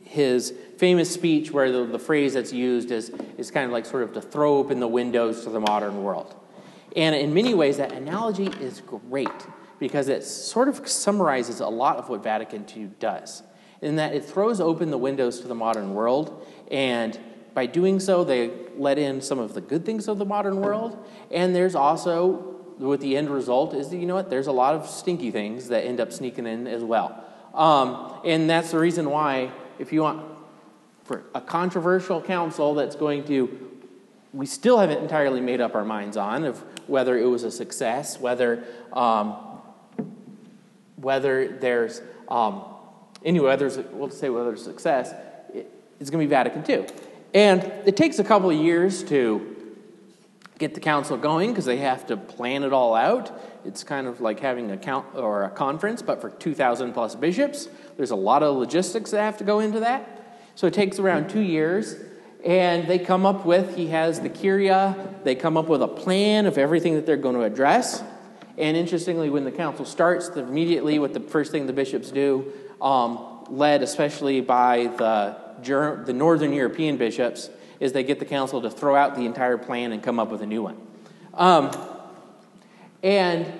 [0.04, 4.02] his famous speech where the, the phrase that's used is, is kind of like sort
[4.02, 6.34] of to throw open the windows to the modern world.
[6.94, 9.28] And in many ways, that analogy is great
[9.78, 13.42] because it sort of summarizes a lot of what Vatican II does,
[13.82, 17.18] in that it throws open the windows to the modern world, and
[17.56, 21.02] by doing so, they let in some of the good things of the modern world,
[21.30, 24.74] and there's also, with the end result, is that, you know what, there's a lot
[24.74, 27.24] of stinky things that end up sneaking in as well.
[27.54, 30.22] Um, and that's the reason why, if you want
[31.04, 33.65] for a controversial council that's going to
[34.36, 38.20] we still haven't entirely made up our minds on of whether it was a success,
[38.20, 38.62] whether
[38.92, 39.34] um,
[40.96, 42.62] whether there's um,
[43.24, 45.14] anyway, whether we'll say whether it's success,
[45.54, 46.86] it, it's going to be Vatican II,
[47.32, 49.54] and it takes a couple of years to
[50.58, 53.32] get the council going because they have to plan it all out.
[53.64, 57.68] It's kind of like having a count or a conference, but for 2,000 plus bishops.
[57.96, 60.38] There's a lot of logistics that have to go into that.
[60.54, 61.96] So it takes around two years.
[62.46, 66.46] And they come up with, he has the Curia, they come up with a plan
[66.46, 68.04] of everything that they're going to address.
[68.56, 73.44] And interestingly, when the council starts, immediately what the first thing the bishops do, um,
[73.50, 75.36] led especially by the,
[76.06, 79.90] the Northern European bishops, is they get the council to throw out the entire plan
[79.90, 80.80] and come up with a new one.
[81.34, 81.72] Um,
[83.02, 83.52] and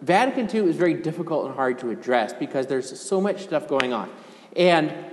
[0.00, 3.92] Vatican II is very difficult and hard to address because there's so much stuff going
[3.92, 4.08] on.
[4.56, 5.11] And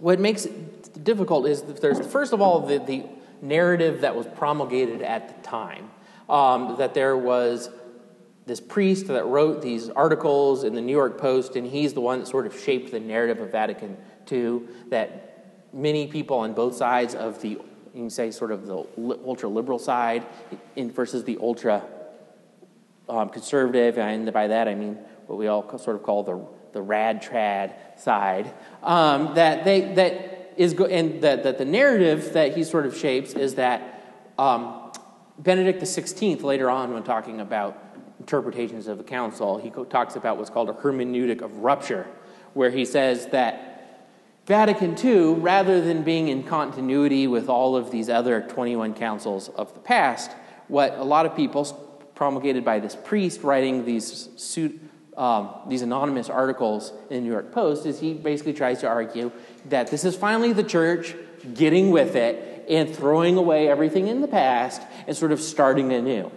[0.00, 3.04] what makes it difficult is there's, first of all, the, the
[3.42, 5.90] narrative that was promulgated at the time.
[6.28, 7.70] Um, that there was
[8.44, 12.20] this priest that wrote these articles in the New York Post, and he's the one
[12.20, 13.96] that sort of shaped the narrative of Vatican
[14.30, 14.60] II.
[14.90, 18.84] That many people on both sides of the, you can say, sort of the
[19.24, 20.26] ultra liberal side
[20.76, 21.82] in, versus the ultra
[23.08, 26.82] um, conservative, and by that I mean what we all sort of call the the
[26.82, 28.52] rad trad side.
[28.82, 32.96] Um, that they that is go- and that, that the narrative that he sort of
[32.96, 34.04] shapes is that
[34.38, 34.92] um,
[35.38, 37.82] Benedict XVI later on, when talking about
[38.18, 42.06] interpretations of the council, he talks about what's called a hermeneutic of rupture,
[42.54, 43.68] where he says that
[44.46, 49.74] Vatican II, rather than being in continuity with all of these other 21 councils of
[49.74, 50.32] the past,
[50.68, 51.64] what a lot of people
[52.14, 54.80] promulgated by this priest writing these suit,
[55.18, 59.32] um, these anonymous articles in the New York Post is he basically tries to argue
[59.66, 61.14] that this is finally the church
[61.54, 66.30] getting with it and throwing away everything in the past and sort of starting anew.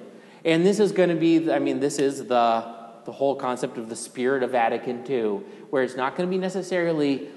[0.43, 2.75] And this is going to be, I mean, this is the,
[3.05, 6.39] the whole concept of the spirit of Vatican II, where it's not going to be
[6.39, 7.29] necessarily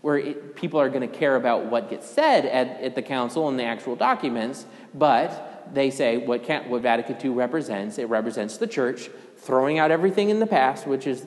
[0.00, 3.48] where it, people are going to care about what gets said at, at the council
[3.48, 4.64] and the actual documents,
[4.94, 7.98] but they say what, can, what Vatican II represents.
[7.98, 9.08] It represents the church
[9.38, 11.26] throwing out everything in the past, which is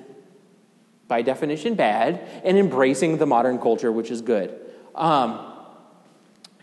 [1.07, 4.59] by definition bad, and embracing the modern culture, which is good.
[4.95, 5.53] Um,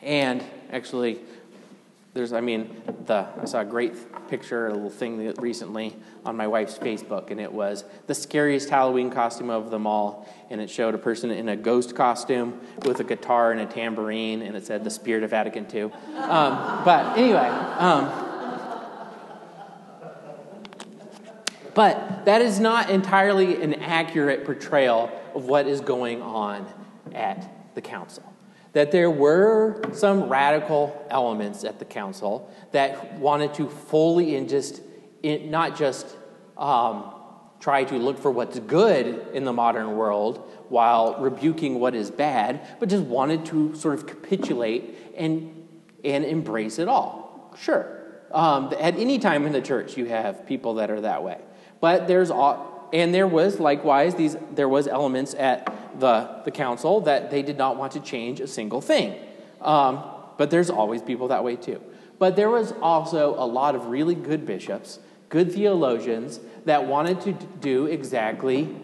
[0.03, 1.21] and actually,
[2.15, 6.47] there's, I mean, the I saw a great picture, a little thing recently on my
[6.47, 10.29] wife's Facebook, and it was the scariest Halloween costume of them all.
[10.49, 14.43] And it showed a person in a ghost costume with a guitar and a tambourine,
[14.43, 15.83] and it said the spirit of Vatican II.
[15.83, 17.49] Um, but anyway.
[17.79, 18.31] Um,
[21.75, 26.73] But that is not entirely an accurate portrayal of what is going on
[27.13, 28.34] at the council.
[28.75, 34.83] That there were some radical elements at the council that wanted to fully and just,
[35.23, 36.07] not just
[36.57, 37.15] um,
[37.61, 42.61] try to look for what's good in the modern world while rebuking what is bad,
[42.79, 45.67] but just wanted to sort of capitulate and,
[46.05, 47.55] and embrace it all.
[47.59, 48.03] Sure.
[48.33, 51.41] Um, at any time in the church, you have people that are that way.
[51.81, 52.31] But there's
[52.95, 55.67] and there was likewise these there was elements at
[56.01, 59.15] the the council that they did not want to change a single thing.
[59.61, 60.03] Um,
[60.39, 61.81] but there's always people that way too.
[62.19, 67.33] But there was also a lot of really good bishops, good theologians that wanted to
[67.61, 68.75] do exactly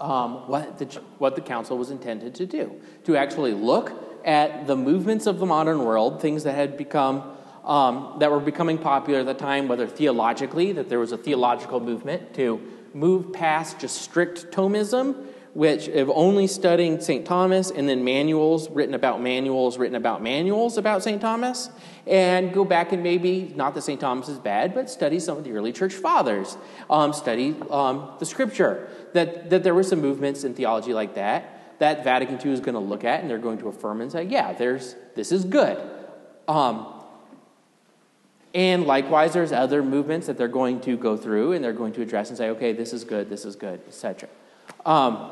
[0.00, 0.84] um, what, the,
[1.18, 3.92] what the council was intended to do to actually look
[4.24, 7.22] at the movements of the modern world, things that had become
[7.64, 11.80] um, that were becoming popular at the time, whether theologically, that there was a theological
[11.80, 12.60] movement to
[12.94, 17.26] move past just strict Thomism, which of only studying St.
[17.26, 21.20] Thomas and then manuals written about manuals written about manuals about St.
[21.20, 21.68] Thomas,
[22.06, 24.00] and go back and maybe, not that St.
[24.00, 26.56] Thomas is bad, but study some of the early church fathers,
[26.88, 28.88] um, study um, the scripture.
[29.12, 32.74] That, that there were some movements in theology like that that Vatican II is going
[32.74, 35.76] to look at and they're going to affirm and say, yeah, there's, this is good.
[36.46, 37.01] Um,
[38.54, 42.02] and likewise, there's other movements that they're going to go through and they're going to
[42.02, 44.28] address and say, okay, this is good, this is good, etc.
[44.84, 45.30] Um,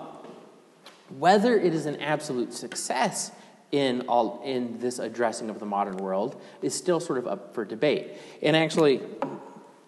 [1.19, 3.33] whether it is an absolute success
[3.73, 7.65] in all in this addressing of the modern world is still sort of up for
[7.65, 8.13] debate.
[8.43, 8.99] And actually,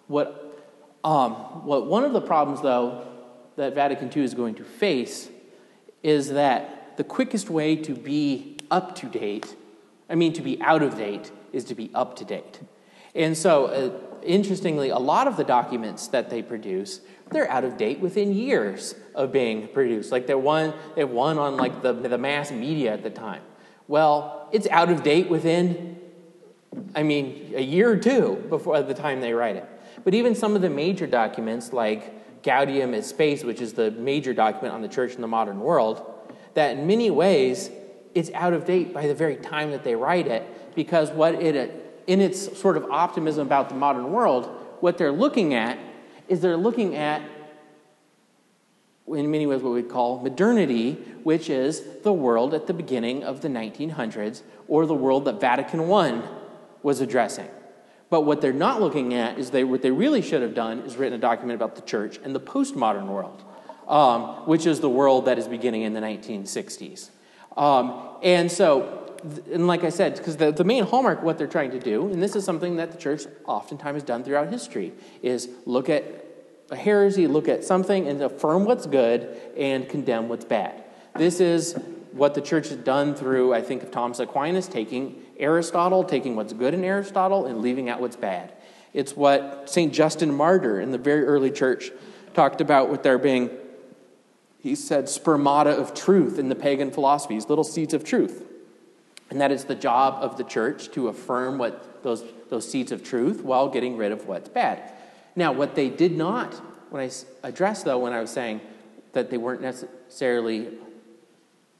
[0.07, 0.39] what
[1.03, 1.31] um,
[1.65, 3.07] what one of the problems though
[3.55, 5.29] that Vatican II is going to face
[6.01, 9.55] is that the quickest way to be up to date,
[10.09, 12.59] I mean to be out of date, is to be up to date.
[13.15, 13.91] And so, uh,
[14.23, 17.01] interestingly, a lot of the documents that they produce,
[17.31, 20.11] they're out of date within years of being produced.
[20.11, 23.41] Like they're one, they one on like the, the mass media at the time.
[23.87, 25.99] Well, it's out of date within,
[26.95, 29.69] I mean, a year or two before the time they write it.
[30.03, 34.33] But even some of the major documents, like Gaudium et Spes, which is the major
[34.33, 36.03] document on the church in the modern world,
[36.53, 37.69] that in many ways
[38.13, 41.55] it's out of date by the very time that they write it because what it,
[42.07, 44.45] in its sort of optimism about the modern world,
[44.79, 45.77] what they're looking at
[46.27, 47.21] is they're looking at,
[49.07, 50.93] in many ways, what we call modernity,
[51.23, 55.89] which is the world at the beginning of the 1900s or the world that Vatican
[55.91, 56.21] I
[56.81, 57.49] was addressing.
[58.09, 60.97] But what they're not looking at is they, what they really should have done is
[60.97, 63.43] written a document about the church and the postmodern world,
[63.87, 67.09] um, which is the world that is beginning in the 1960s.
[67.57, 69.02] Um, and so,
[69.51, 72.21] and like I said, because the, the main hallmark what they're trying to do, and
[72.21, 76.03] this is something that the church oftentimes has done throughout history, is look at
[76.69, 80.83] a heresy, look at something and affirm what's good and condemn what's bad.
[81.15, 81.77] This is
[82.11, 86.53] what the church has done through, I think, of Thomas Aquinas, taking Aristotle, taking what's
[86.53, 88.53] good in Aristotle and leaving out what's bad.
[88.93, 89.93] It's what St.
[89.93, 91.91] Justin Martyr in the very early church
[92.33, 93.49] talked about with there being
[94.59, 98.43] he said spermata of truth in the pagan philosophies, little seeds of truth.
[99.33, 103.03] And that is the job of the church to affirm what those, those seeds of
[103.03, 104.93] truth while getting rid of what's bad.
[105.35, 106.53] Now, what they did not,
[106.91, 107.09] when I
[107.41, 108.61] addressed though, when I was saying
[109.13, 110.77] that they weren't necessarily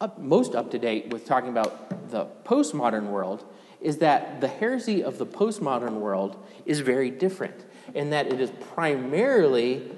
[0.02, 3.46] up, most up to date with talking about the postmodern world,
[3.82, 8.50] is that the heresy of the postmodern world is very different in that it is
[8.74, 9.92] primarily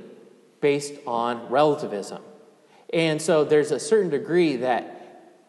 [0.60, 2.22] based on relativism.
[2.92, 4.95] And so there's a certain degree that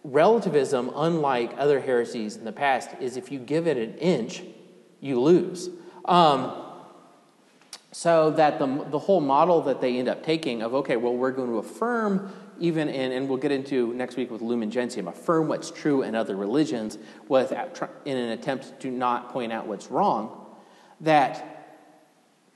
[0.07, 4.43] relativism, unlike other heresies in the past, is if you give it an inch,
[5.01, 5.69] you lose.
[6.05, 6.63] Um,
[7.93, 11.31] so that the, the whole model that they end up taking of, okay, well, we're
[11.31, 15.49] going to affirm even in, and we'll get into next week with Lumen Gentium, affirm
[15.49, 16.99] what's true in other religions
[17.29, 17.53] with,
[18.05, 20.47] in an attempt to not point out what's wrong,
[21.01, 21.79] that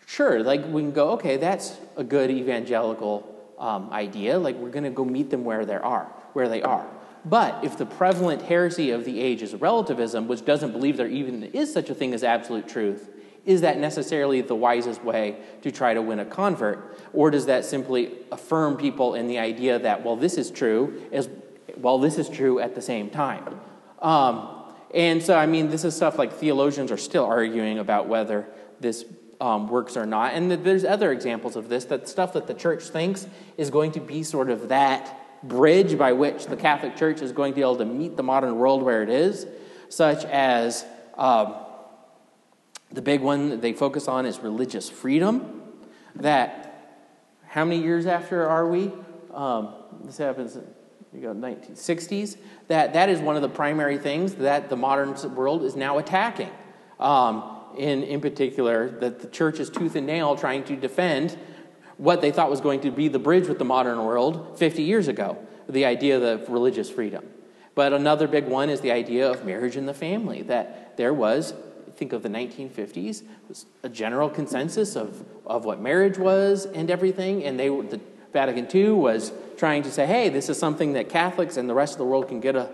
[0.06, 3.26] sure, like we can go, okay, that's a good evangelical
[3.58, 4.38] um, idea.
[4.38, 6.86] Like we're going to go meet them where they are, where they are.
[7.24, 11.42] But if the prevalent heresy of the age is relativism, which doesn't believe there even
[11.44, 13.10] is such a thing as absolute truth,
[13.44, 16.98] is that necessarily the wisest way to try to win a convert?
[17.12, 21.28] Or does that simply affirm people in the idea that, well, this is true, as
[21.76, 23.60] well, this is true at the same time?
[24.00, 24.64] Um,
[24.94, 28.46] and so, I mean, this is stuff like theologians are still arguing about whether
[28.80, 29.04] this
[29.40, 30.34] um, works or not.
[30.34, 34.00] And there's other examples of this that stuff that the church thinks is going to
[34.00, 37.76] be sort of that bridge by which the Catholic Church is going to be able
[37.76, 39.46] to meet the modern world where it is,
[39.88, 40.84] such as
[41.16, 41.54] um,
[42.92, 45.62] the big one that they focus on is religious freedom.
[46.16, 47.02] That,
[47.46, 48.92] how many years after are we?
[49.32, 49.74] Um,
[50.04, 50.58] this happens
[51.12, 52.36] you go 1960s.
[52.68, 56.50] That, that is one of the primary things that the modern world is now attacking.
[56.98, 61.38] Um, in, in particular, that the church is tooth and nail trying to defend
[62.00, 65.06] what they thought was going to be the bridge with the modern world 50 years
[65.06, 65.36] ago
[65.68, 67.24] the idea of religious freedom.
[67.74, 71.52] But another big one is the idea of marriage and the family, that there was,
[71.96, 73.22] think of the 1950s,
[73.82, 78.00] a general consensus of, of what marriage was and everything, and they the
[78.32, 81.92] Vatican II was trying to say, hey, this is something that Catholics and the rest
[81.92, 82.70] of the world can get, a,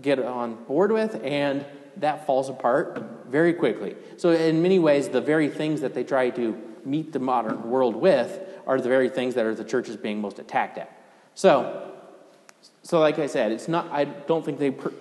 [0.00, 1.64] get on board with, and
[1.96, 3.96] that falls apart very quickly.
[4.18, 7.96] So, in many ways, the very things that they try to meet the modern world
[7.96, 10.92] with are the very things that are the churches being most attacked at.
[11.34, 11.90] So,
[12.82, 13.90] so like I said, it's not.
[13.90, 14.92] I don't think they per-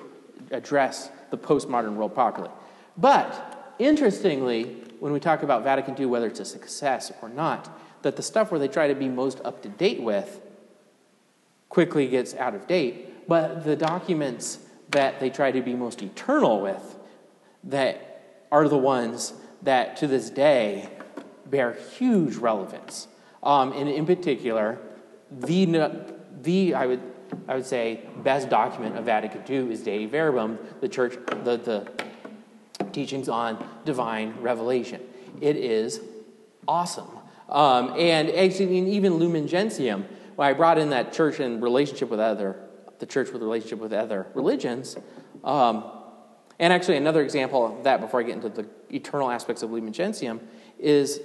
[0.51, 2.49] address the postmodern world properly.
[2.97, 7.69] But interestingly, when we talk about Vatican II, whether it's a success or not,
[8.01, 10.39] that the stuff where they try to be most up to date with
[11.69, 13.27] quickly gets out of date.
[13.27, 14.59] But the documents
[14.91, 16.95] that they try to be most eternal with
[17.65, 20.89] that are the ones that to this day
[21.45, 23.07] bear huge relevance.
[23.47, 24.77] Um, and in particular,
[25.31, 25.65] the,
[26.41, 27.01] the I, would,
[27.47, 31.89] I would say, best document of Vatican II is Dei Verbum, the church, the, the
[32.91, 35.01] teachings on divine revelation.
[35.39, 36.01] It is
[36.67, 37.07] awesome.
[37.47, 42.19] Um, and actually, even Lumen Gentium, when I brought in that church in relationship with
[42.19, 42.59] other
[42.99, 44.97] the church with relationship with other religions.
[45.43, 45.85] Um,
[46.59, 49.93] and actually, another example of that before I get into the eternal aspects of Lumen
[49.93, 50.41] Gentium
[50.79, 51.21] is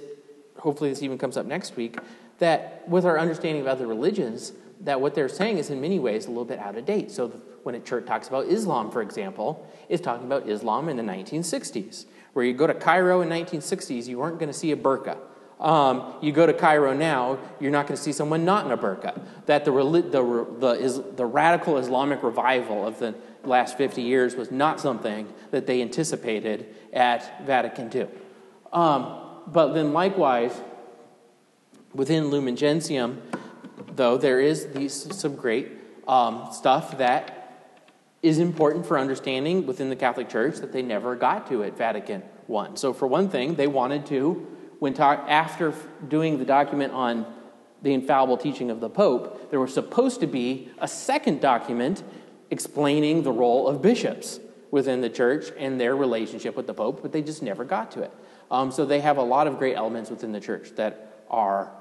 [0.63, 1.97] hopefully this even comes up next week
[2.39, 6.25] that with our understanding of other religions, that what they're saying is in many ways
[6.25, 7.11] a little bit out of date.
[7.11, 7.29] So
[7.63, 12.05] when a church talks about Islam, for example, is talking about Islam in the 1960s.
[12.33, 15.17] Where you go to Cairo in 1960s, you weren't going to see a burqa.
[15.59, 18.77] Um, you go to Cairo now, you're not going to see someone not in a
[18.77, 19.21] burqa.
[19.45, 24.51] That the, the, the, is, the radical Islamic revival of the last 50 years was
[24.51, 28.07] not something that they anticipated at Vatican II.
[28.73, 30.59] Um, but then, likewise,
[31.93, 33.21] within Lumen Gentium,
[33.95, 35.69] though, there is these, some great
[36.07, 37.39] um, stuff that
[38.21, 42.23] is important for understanding within the Catholic Church that they never got to at Vatican
[42.53, 42.69] I.
[42.75, 44.47] So, for one thing, they wanted to,
[44.79, 45.73] when talk, after
[46.07, 47.25] doing the document on
[47.81, 52.01] the infallible teaching of the Pope, there was supposed to be a second document
[52.49, 54.39] explaining the role of bishops
[54.71, 58.01] within the church and their relationship with the Pope, but they just never got to
[58.01, 58.11] it.
[58.53, 61.71] Um, so they have a lot of great elements within the church that are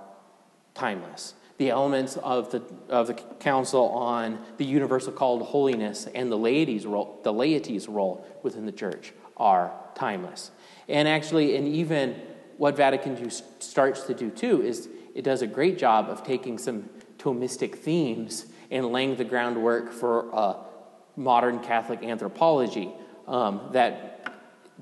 [0.73, 1.35] timeless.
[1.59, 6.39] The elements of the, of the council on the universal call to holiness and the
[6.39, 10.51] laity's role, the laity's role within the church are timeless.
[10.89, 12.19] And actually, and even
[12.57, 16.57] what Vatican II starts to do too is it does a great job of taking
[16.57, 20.57] some Thomistic themes and laying the groundwork for a
[21.17, 22.91] modern Catholic anthropology
[23.29, 24.33] um, that,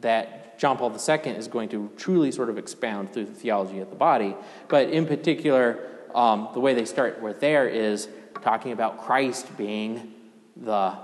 [0.00, 3.88] that John Paul II is going to truly sort of expound through the theology of
[3.88, 4.36] the body.
[4.68, 5.78] But in particular,
[6.14, 8.08] um, the way they start with there is
[8.42, 10.12] talking about Christ being
[10.54, 10.98] the,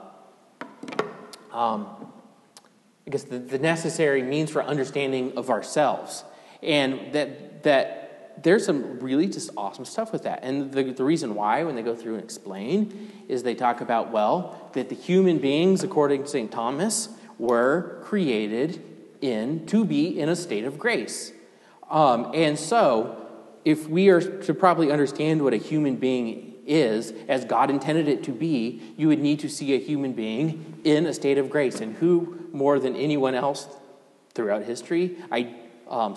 [1.53, 1.87] um,
[3.07, 6.25] I guess, the, the necessary means for understanding of ourselves.
[6.63, 10.41] And that, that there's some really just awesome stuff with that.
[10.43, 14.13] And the, the reason why, when they go through and explain, is they talk about,
[14.13, 16.53] well, that the human beings, according to St.
[16.53, 18.83] Thomas, were created
[19.27, 21.33] in to be in a state of grace.
[21.91, 23.23] Um, and so,
[23.65, 28.25] if we are to properly understand what a human being is, as God intended it
[28.25, 31.81] to be, you would need to see a human being in a state of grace.
[31.81, 33.69] And who more than anyone else
[34.35, 35.55] throughout history I,
[35.89, 36.17] um,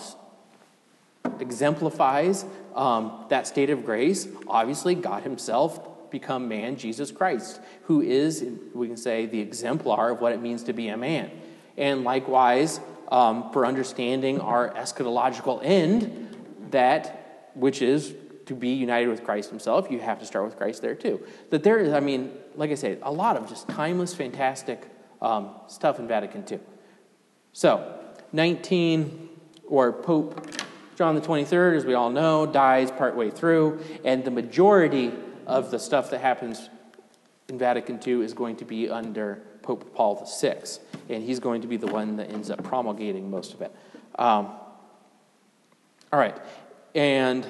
[1.40, 2.44] exemplifies
[2.74, 4.28] um, that state of grace.
[4.46, 8.44] Obviously, God Himself become man, Jesus Christ, who is,
[8.74, 11.30] we can say, the exemplar of what it means to be a man.
[11.76, 12.80] And likewise,
[13.10, 16.36] um, for understanding our eschatological end,
[16.70, 18.14] that which is
[18.46, 21.20] to be united with Christ Himself, you have to start with Christ there too.
[21.50, 24.86] That there is, I mean, like I say, a lot of just timeless, fantastic
[25.22, 26.60] um, stuff in Vatican II.
[27.52, 27.98] So,
[28.32, 29.28] 19,
[29.66, 30.50] or Pope
[31.00, 35.12] John the 23rd, as we all know, dies partway through, and the majority
[35.46, 36.68] of the stuff that happens
[37.48, 40.62] in Vatican II is going to be under Pope Paul VI,
[41.10, 43.74] and he's going to be the one that ends up promulgating most of it.
[44.18, 44.46] Um,
[46.12, 46.36] all right,
[46.94, 47.46] and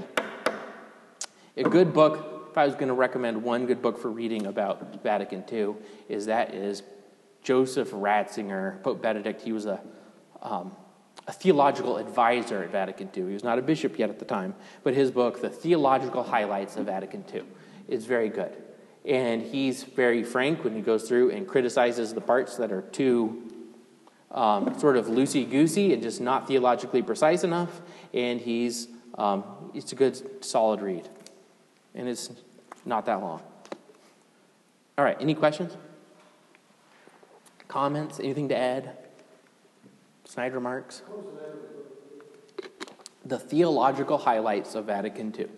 [1.57, 5.03] a good book, if I was going to recommend one good book for reading about
[5.03, 5.75] Vatican II,
[6.09, 6.83] is that is
[7.43, 9.41] Joseph Ratzinger, Pope Benedict.
[9.43, 9.81] He was a
[10.43, 10.75] um,
[11.27, 13.27] a theological advisor at Vatican II.
[13.27, 16.77] He was not a bishop yet at the time, but his book, The Theological Highlights
[16.77, 17.45] of Vatican II,
[17.89, 18.57] is very good.
[19.05, 23.50] And he's very frank when he goes through and criticizes the parts that are too
[24.31, 27.81] um, sort of loosey goosey and just not theologically precise enough.
[28.13, 28.89] And he's
[29.21, 31.09] um, it's a good, solid read.
[31.95, 32.31] And it's
[32.85, 33.43] not that long.
[34.97, 35.77] All right, any questions?
[37.69, 38.19] Comments?
[38.21, 38.97] Anything to add?
[40.25, 41.03] Snide remarks?
[43.25, 45.49] The theological highlights of Vatican II.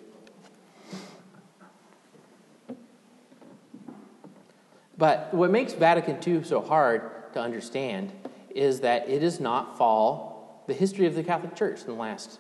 [4.98, 8.12] But what makes Vatican II so hard to understand
[8.56, 12.38] is that it does not fall, the history of the Catholic Church in the last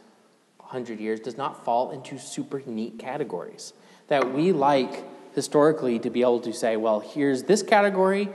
[0.60, 3.74] hundred years does not fall into super neat categories.
[4.08, 5.04] That we like
[5.34, 8.28] historically to be able to say, well, here's this category,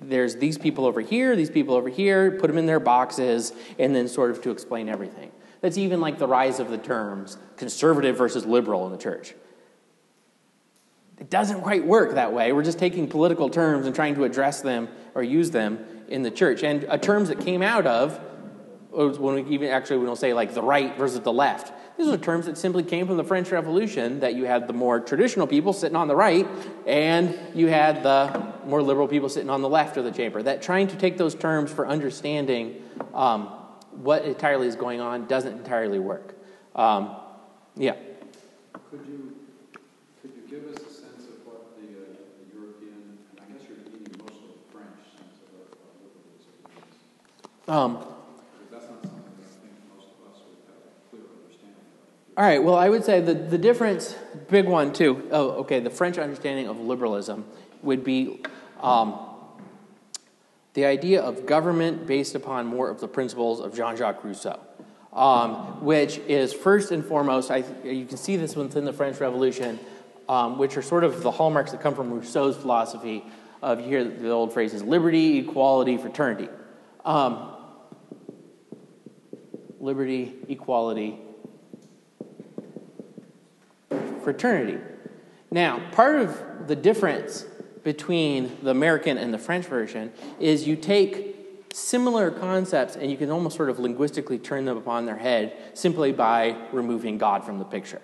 [0.00, 3.94] there's these people over here, these people over here, put them in their boxes, and
[3.94, 5.30] then sort of to explain everything.
[5.60, 9.34] That's even like the rise of the terms conservative versus liberal in the church.
[11.18, 12.52] It doesn't quite work that way.
[12.52, 15.78] We're just taking political terms and trying to address them or use them
[16.08, 16.62] in the church.
[16.62, 18.18] And uh, terms that came out of,
[18.90, 21.72] when we even actually we don't say like the right versus the left.
[21.96, 24.98] These are terms that simply came from the French Revolution that you had the more
[24.98, 26.46] traditional people sitting on the right
[26.86, 30.42] and you had the more liberal people sitting on the left of the chamber.
[30.42, 32.82] That trying to take those terms for understanding
[33.12, 33.46] um,
[33.92, 36.36] what entirely is going on doesn't entirely work.
[36.74, 37.16] Um,
[37.76, 37.94] yeah.
[38.90, 39.36] Could you,
[40.20, 43.68] could you give us a sense of what the, uh, the European, and I guess
[43.68, 46.98] you're meaning most of the French sense of what liberalism is?
[47.66, 48.04] Um,
[52.36, 54.16] All right, well, I would say the, the difference,
[54.50, 57.44] big one too, oh, okay, the French understanding of liberalism
[57.84, 58.42] would be
[58.80, 59.16] um,
[60.72, 64.58] the idea of government based upon more of the principles of Jean Jacques Rousseau,
[65.12, 69.78] um, which is first and foremost, I, you can see this within the French Revolution,
[70.28, 73.24] um, which are sort of the hallmarks that come from Rousseau's philosophy
[73.62, 76.48] of, you hear the old phrases liberty, equality, fraternity.
[77.04, 77.53] Um,
[79.84, 81.18] liberty, equality,
[84.22, 84.78] fraternity.
[85.50, 87.44] Now, part of the difference
[87.82, 90.10] between the American and the French version
[90.40, 95.04] is you take similar concepts and you can almost sort of linguistically turn them upon
[95.04, 98.00] their head simply by removing God from the picture.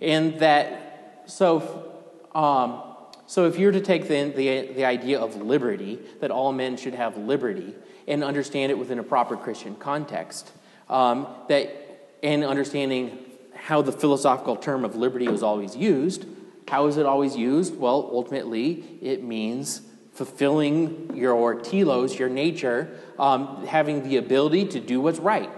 [0.00, 1.92] And that, so,
[2.34, 2.82] um,
[3.26, 6.94] so if you're to take the, the, the idea of liberty, that all men should
[6.94, 7.74] have liberty,
[8.06, 10.52] and understand it within a proper Christian context,
[10.88, 13.18] um, that, and understanding
[13.54, 16.26] how the philosophical term of liberty was always used,
[16.68, 17.76] how is it always used?
[17.76, 19.82] Well, ultimately, it means
[20.12, 25.50] fulfilling your telos, your nature, um, having the ability to do what's right.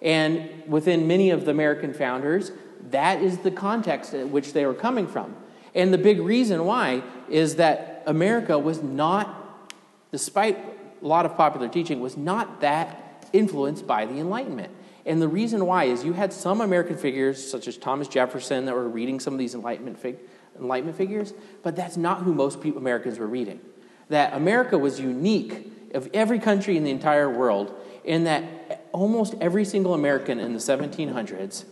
[0.00, 2.52] And within many of the American founders,
[2.90, 5.34] that is the context at which they were coming from.
[5.74, 9.72] And the big reason why is that America was not,
[10.12, 10.58] despite
[11.02, 13.05] a lot of popular teaching, was not that
[13.38, 14.72] influenced by the Enlightenment.
[15.04, 18.74] And the reason why is you had some American figures, such as Thomas Jefferson, that
[18.74, 20.18] were reading some of these Enlightenment, fig-
[20.58, 21.32] Enlightenment figures,
[21.62, 23.60] but that's not who most people, Americans were reading
[24.08, 27.74] that America was unique of every country in the entire world
[28.04, 31.64] in that almost every single American in the 1700s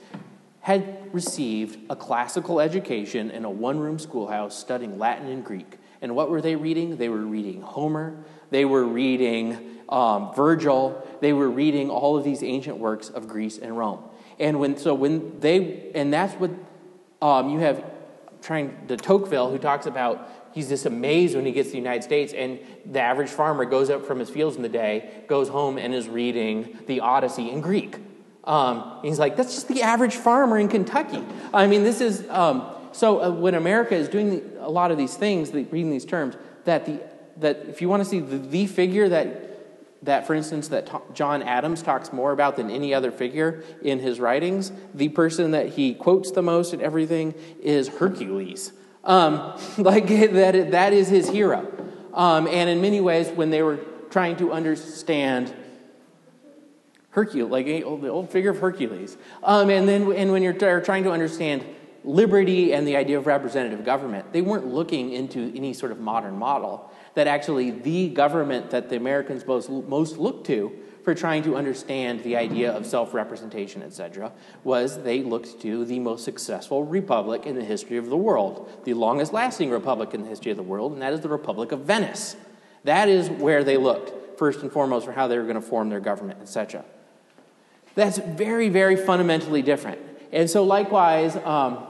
[0.61, 5.79] had received a classical education in a one room schoolhouse studying Latin and Greek.
[6.05, 6.99] And what were they reading?
[6.99, 12.43] They were reading Homer, they were reading um, Virgil, they were reading all of these
[12.43, 14.05] ancient works of Greece and Rome.
[14.39, 16.51] And when, so when they, and that's what
[17.23, 17.83] um, you have
[18.43, 22.03] trying, de Tocqueville, who talks about he's just amazed when he gets to the United
[22.03, 25.79] States, and the average farmer goes up from his fields in the day, goes home,
[25.79, 27.97] and is reading the Odyssey in Greek.
[28.45, 31.25] Um, he's like, that's just the average farmer in Kentucky.
[31.55, 34.99] I mean, this is um, so uh, when America is doing the, a lot of
[34.99, 37.01] these things, the, reading these terms, that the
[37.39, 39.51] that if you want to see the, the figure that
[40.05, 44.21] that, for instance, that John Adams talks more about than any other figure in his
[44.21, 48.73] writings, the person that he quotes the most and everything is Hercules.
[49.03, 51.67] Um, like that, that is his hero.
[52.13, 53.79] Um, and in many ways, when they were
[54.11, 55.55] trying to understand
[57.11, 61.13] Hercules, like the old figure of Hercules, um, and then and when you're trying to
[61.13, 61.65] understand
[62.05, 66.39] liberty and the idea of representative government, they weren't looking into any sort of modern
[66.39, 66.91] model.
[67.15, 70.73] That actually the government that the Americans most, most looked to
[71.05, 74.33] for trying to understand the idea of self representation, etc.,
[74.65, 78.95] was they looked to the most successful republic in the history of the world, the
[78.95, 81.81] longest lasting republic in the history of the world, and that is the Republic of
[81.81, 82.37] Venice.
[82.85, 85.91] That is where they looked, first and foremost, for how they were going to form
[85.91, 86.85] their government, etc.
[87.95, 90.01] That's very, very fundamentally different.
[90.33, 91.87] And so, likewise, um,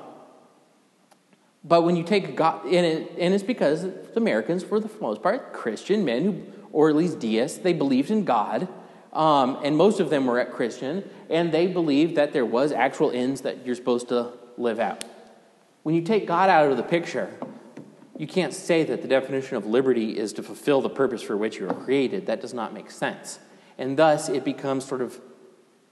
[1.65, 5.23] but when you take God, and, it, and it's because the Americans, for the most
[5.23, 6.43] part, Christian men, who,
[6.73, 8.69] or at least deists, they believed in God
[9.15, 13.12] um, and most of them were at Christian, and they believed that there was actual
[13.12, 15.05] ends that you're supposed to live out.
[15.85, 17.33] When you take God out of the picture,
[18.19, 21.59] you can't say that the definition of liberty is to fulfill the purpose for which
[21.59, 22.27] you were created.
[22.27, 23.39] That does not make sense.
[23.79, 25.21] And thus, it becomes sort of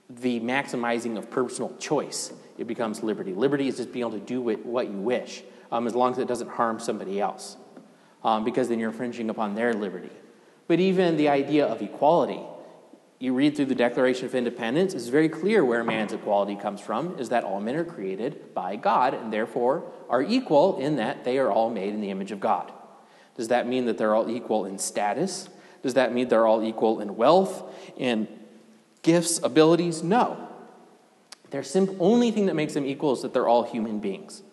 [0.09, 2.33] the maximizing of personal choice.
[2.57, 3.33] It becomes liberty.
[3.33, 5.43] Liberty is just being able to do what you wish,
[5.73, 7.57] um, as long as it doesn't harm somebody else,
[8.23, 10.11] um, because then you're infringing upon their liberty.
[10.67, 12.41] But even the idea of equality,
[13.17, 17.17] you read through the Declaration of Independence, it's very clear where man's equality comes from,
[17.17, 21.39] is that all men are created by God and therefore are equal in that they
[21.39, 22.71] are all made in the image of God.
[23.35, 25.49] Does that mean that they're all equal in status?
[25.81, 27.63] Does that mean they're all equal in wealth,
[27.97, 28.27] in
[29.01, 30.03] gifts, abilities?
[30.03, 30.49] No.
[31.49, 34.43] Their simple, only thing that makes them equal is that they're all human beings.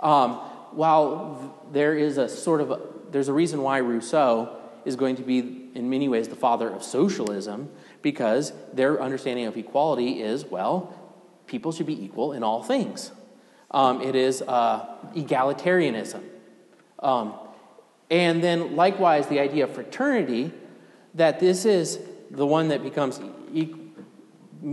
[0.00, 0.38] Um,
[0.76, 5.22] while there is a sort of a, there's a reason why Rousseau is going to
[5.22, 7.70] be in many ways the father of socialism
[8.02, 10.94] because their understanding of equality is well,
[11.46, 13.10] people should be equal in all things.
[13.70, 16.22] Um, it is uh, egalitarianism.
[17.00, 17.34] Um,
[18.10, 20.52] and then, likewise, the idea of fraternity,
[21.14, 21.98] that this is
[22.30, 23.20] the one that becomes
[23.52, 23.74] e-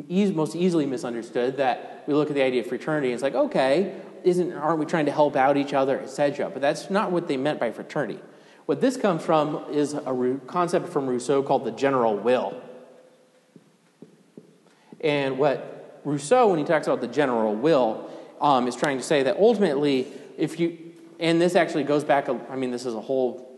[0.07, 1.57] e- most easily misunderstood.
[1.57, 4.85] That we look at the idea of fraternity and it's like, okay, isn't, aren't we
[4.85, 6.49] trying to help out each other, etc.?
[6.49, 8.19] But that's not what they meant by fraternity.
[8.65, 12.61] What this comes from is a concept from Rousseau called the general will.
[15.01, 18.09] And what Rousseau, when he talks about the general will,
[18.39, 20.07] um, is trying to say that ultimately,
[20.37, 20.77] if you,
[21.19, 23.49] and this actually goes back, I mean, this is a whole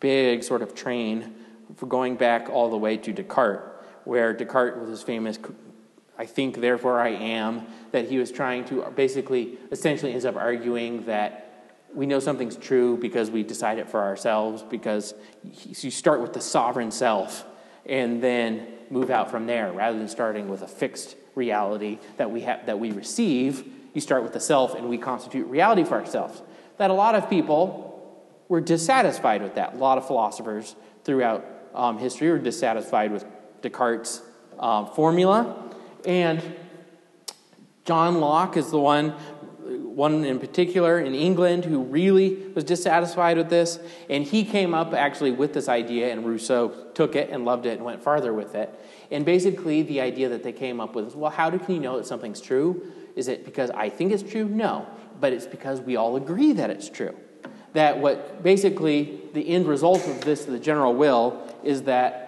[0.00, 1.34] big sort of train
[1.76, 3.62] for going back all the way to Descartes,
[4.04, 5.38] where Descartes was his famous,
[6.18, 11.04] I think, therefore I am, that he was trying to basically, essentially ends up arguing
[11.06, 11.40] that
[11.92, 16.40] we know something's true because we decide it for ourselves, because you start with the
[16.40, 17.44] sovereign self
[17.86, 22.42] and then move out from there rather than starting with a fixed reality that we
[22.42, 26.42] have that we receive you start with the self and we constitute reality for ourselves
[26.76, 27.90] that a lot of people
[28.48, 29.74] were dissatisfied with that.
[29.74, 31.44] A lot of philosophers throughout
[31.74, 33.24] um, history were dissatisfied with
[33.62, 34.20] Descartes'
[34.58, 35.63] um, formula.
[36.06, 36.42] And
[37.84, 39.10] John Locke is the one,
[39.60, 43.78] one in particular in England who really was dissatisfied with this.
[44.08, 47.76] And he came up actually with this idea, and Rousseau took it and loved it
[47.76, 48.74] and went farther with it.
[49.10, 51.80] And basically, the idea that they came up with is well, how do, can you
[51.80, 52.92] know that something's true?
[53.16, 54.48] Is it because I think it's true?
[54.48, 54.86] No.
[55.20, 57.14] But it's because we all agree that it's true.
[57.74, 62.23] That what basically the end result of this, the general will, is that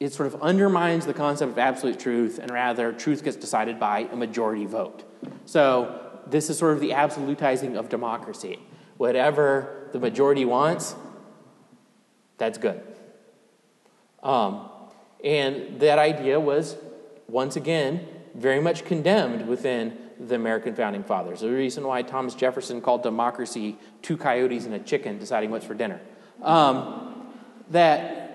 [0.00, 4.08] it sort of undermines the concept of absolute truth, and rather, truth gets decided by
[4.10, 5.04] a majority vote.
[5.44, 8.58] So, this is sort of the absolutizing of democracy.
[8.96, 10.94] Whatever the majority wants,
[12.38, 12.82] that's good.
[14.22, 14.68] Um,
[15.22, 16.76] and that idea was,
[17.28, 21.40] once again, very much condemned within the American founding fathers.
[21.40, 25.74] The reason why Thomas Jefferson called democracy two coyotes and a chicken deciding what's for
[25.74, 26.00] dinner.
[26.42, 27.32] Um,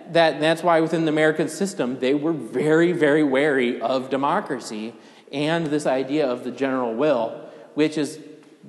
[0.06, 4.93] that, that, that's why within the American system, they were very, very wary of democracy
[5.32, 8.20] and this idea of the general will, which is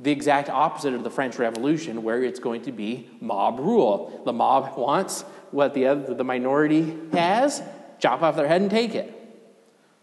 [0.03, 4.23] the exact opposite of the French Revolution, where it's going to be mob rule.
[4.25, 7.63] The mob wants what the, other, the minority has,
[7.99, 9.13] chop off their head and take it.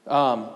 [0.08, 0.50] Um,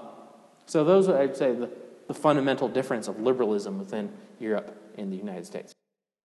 [0.66, 1.70] so, those are, I'd say, the,
[2.08, 5.77] the fundamental difference of liberalism within Europe and the United States.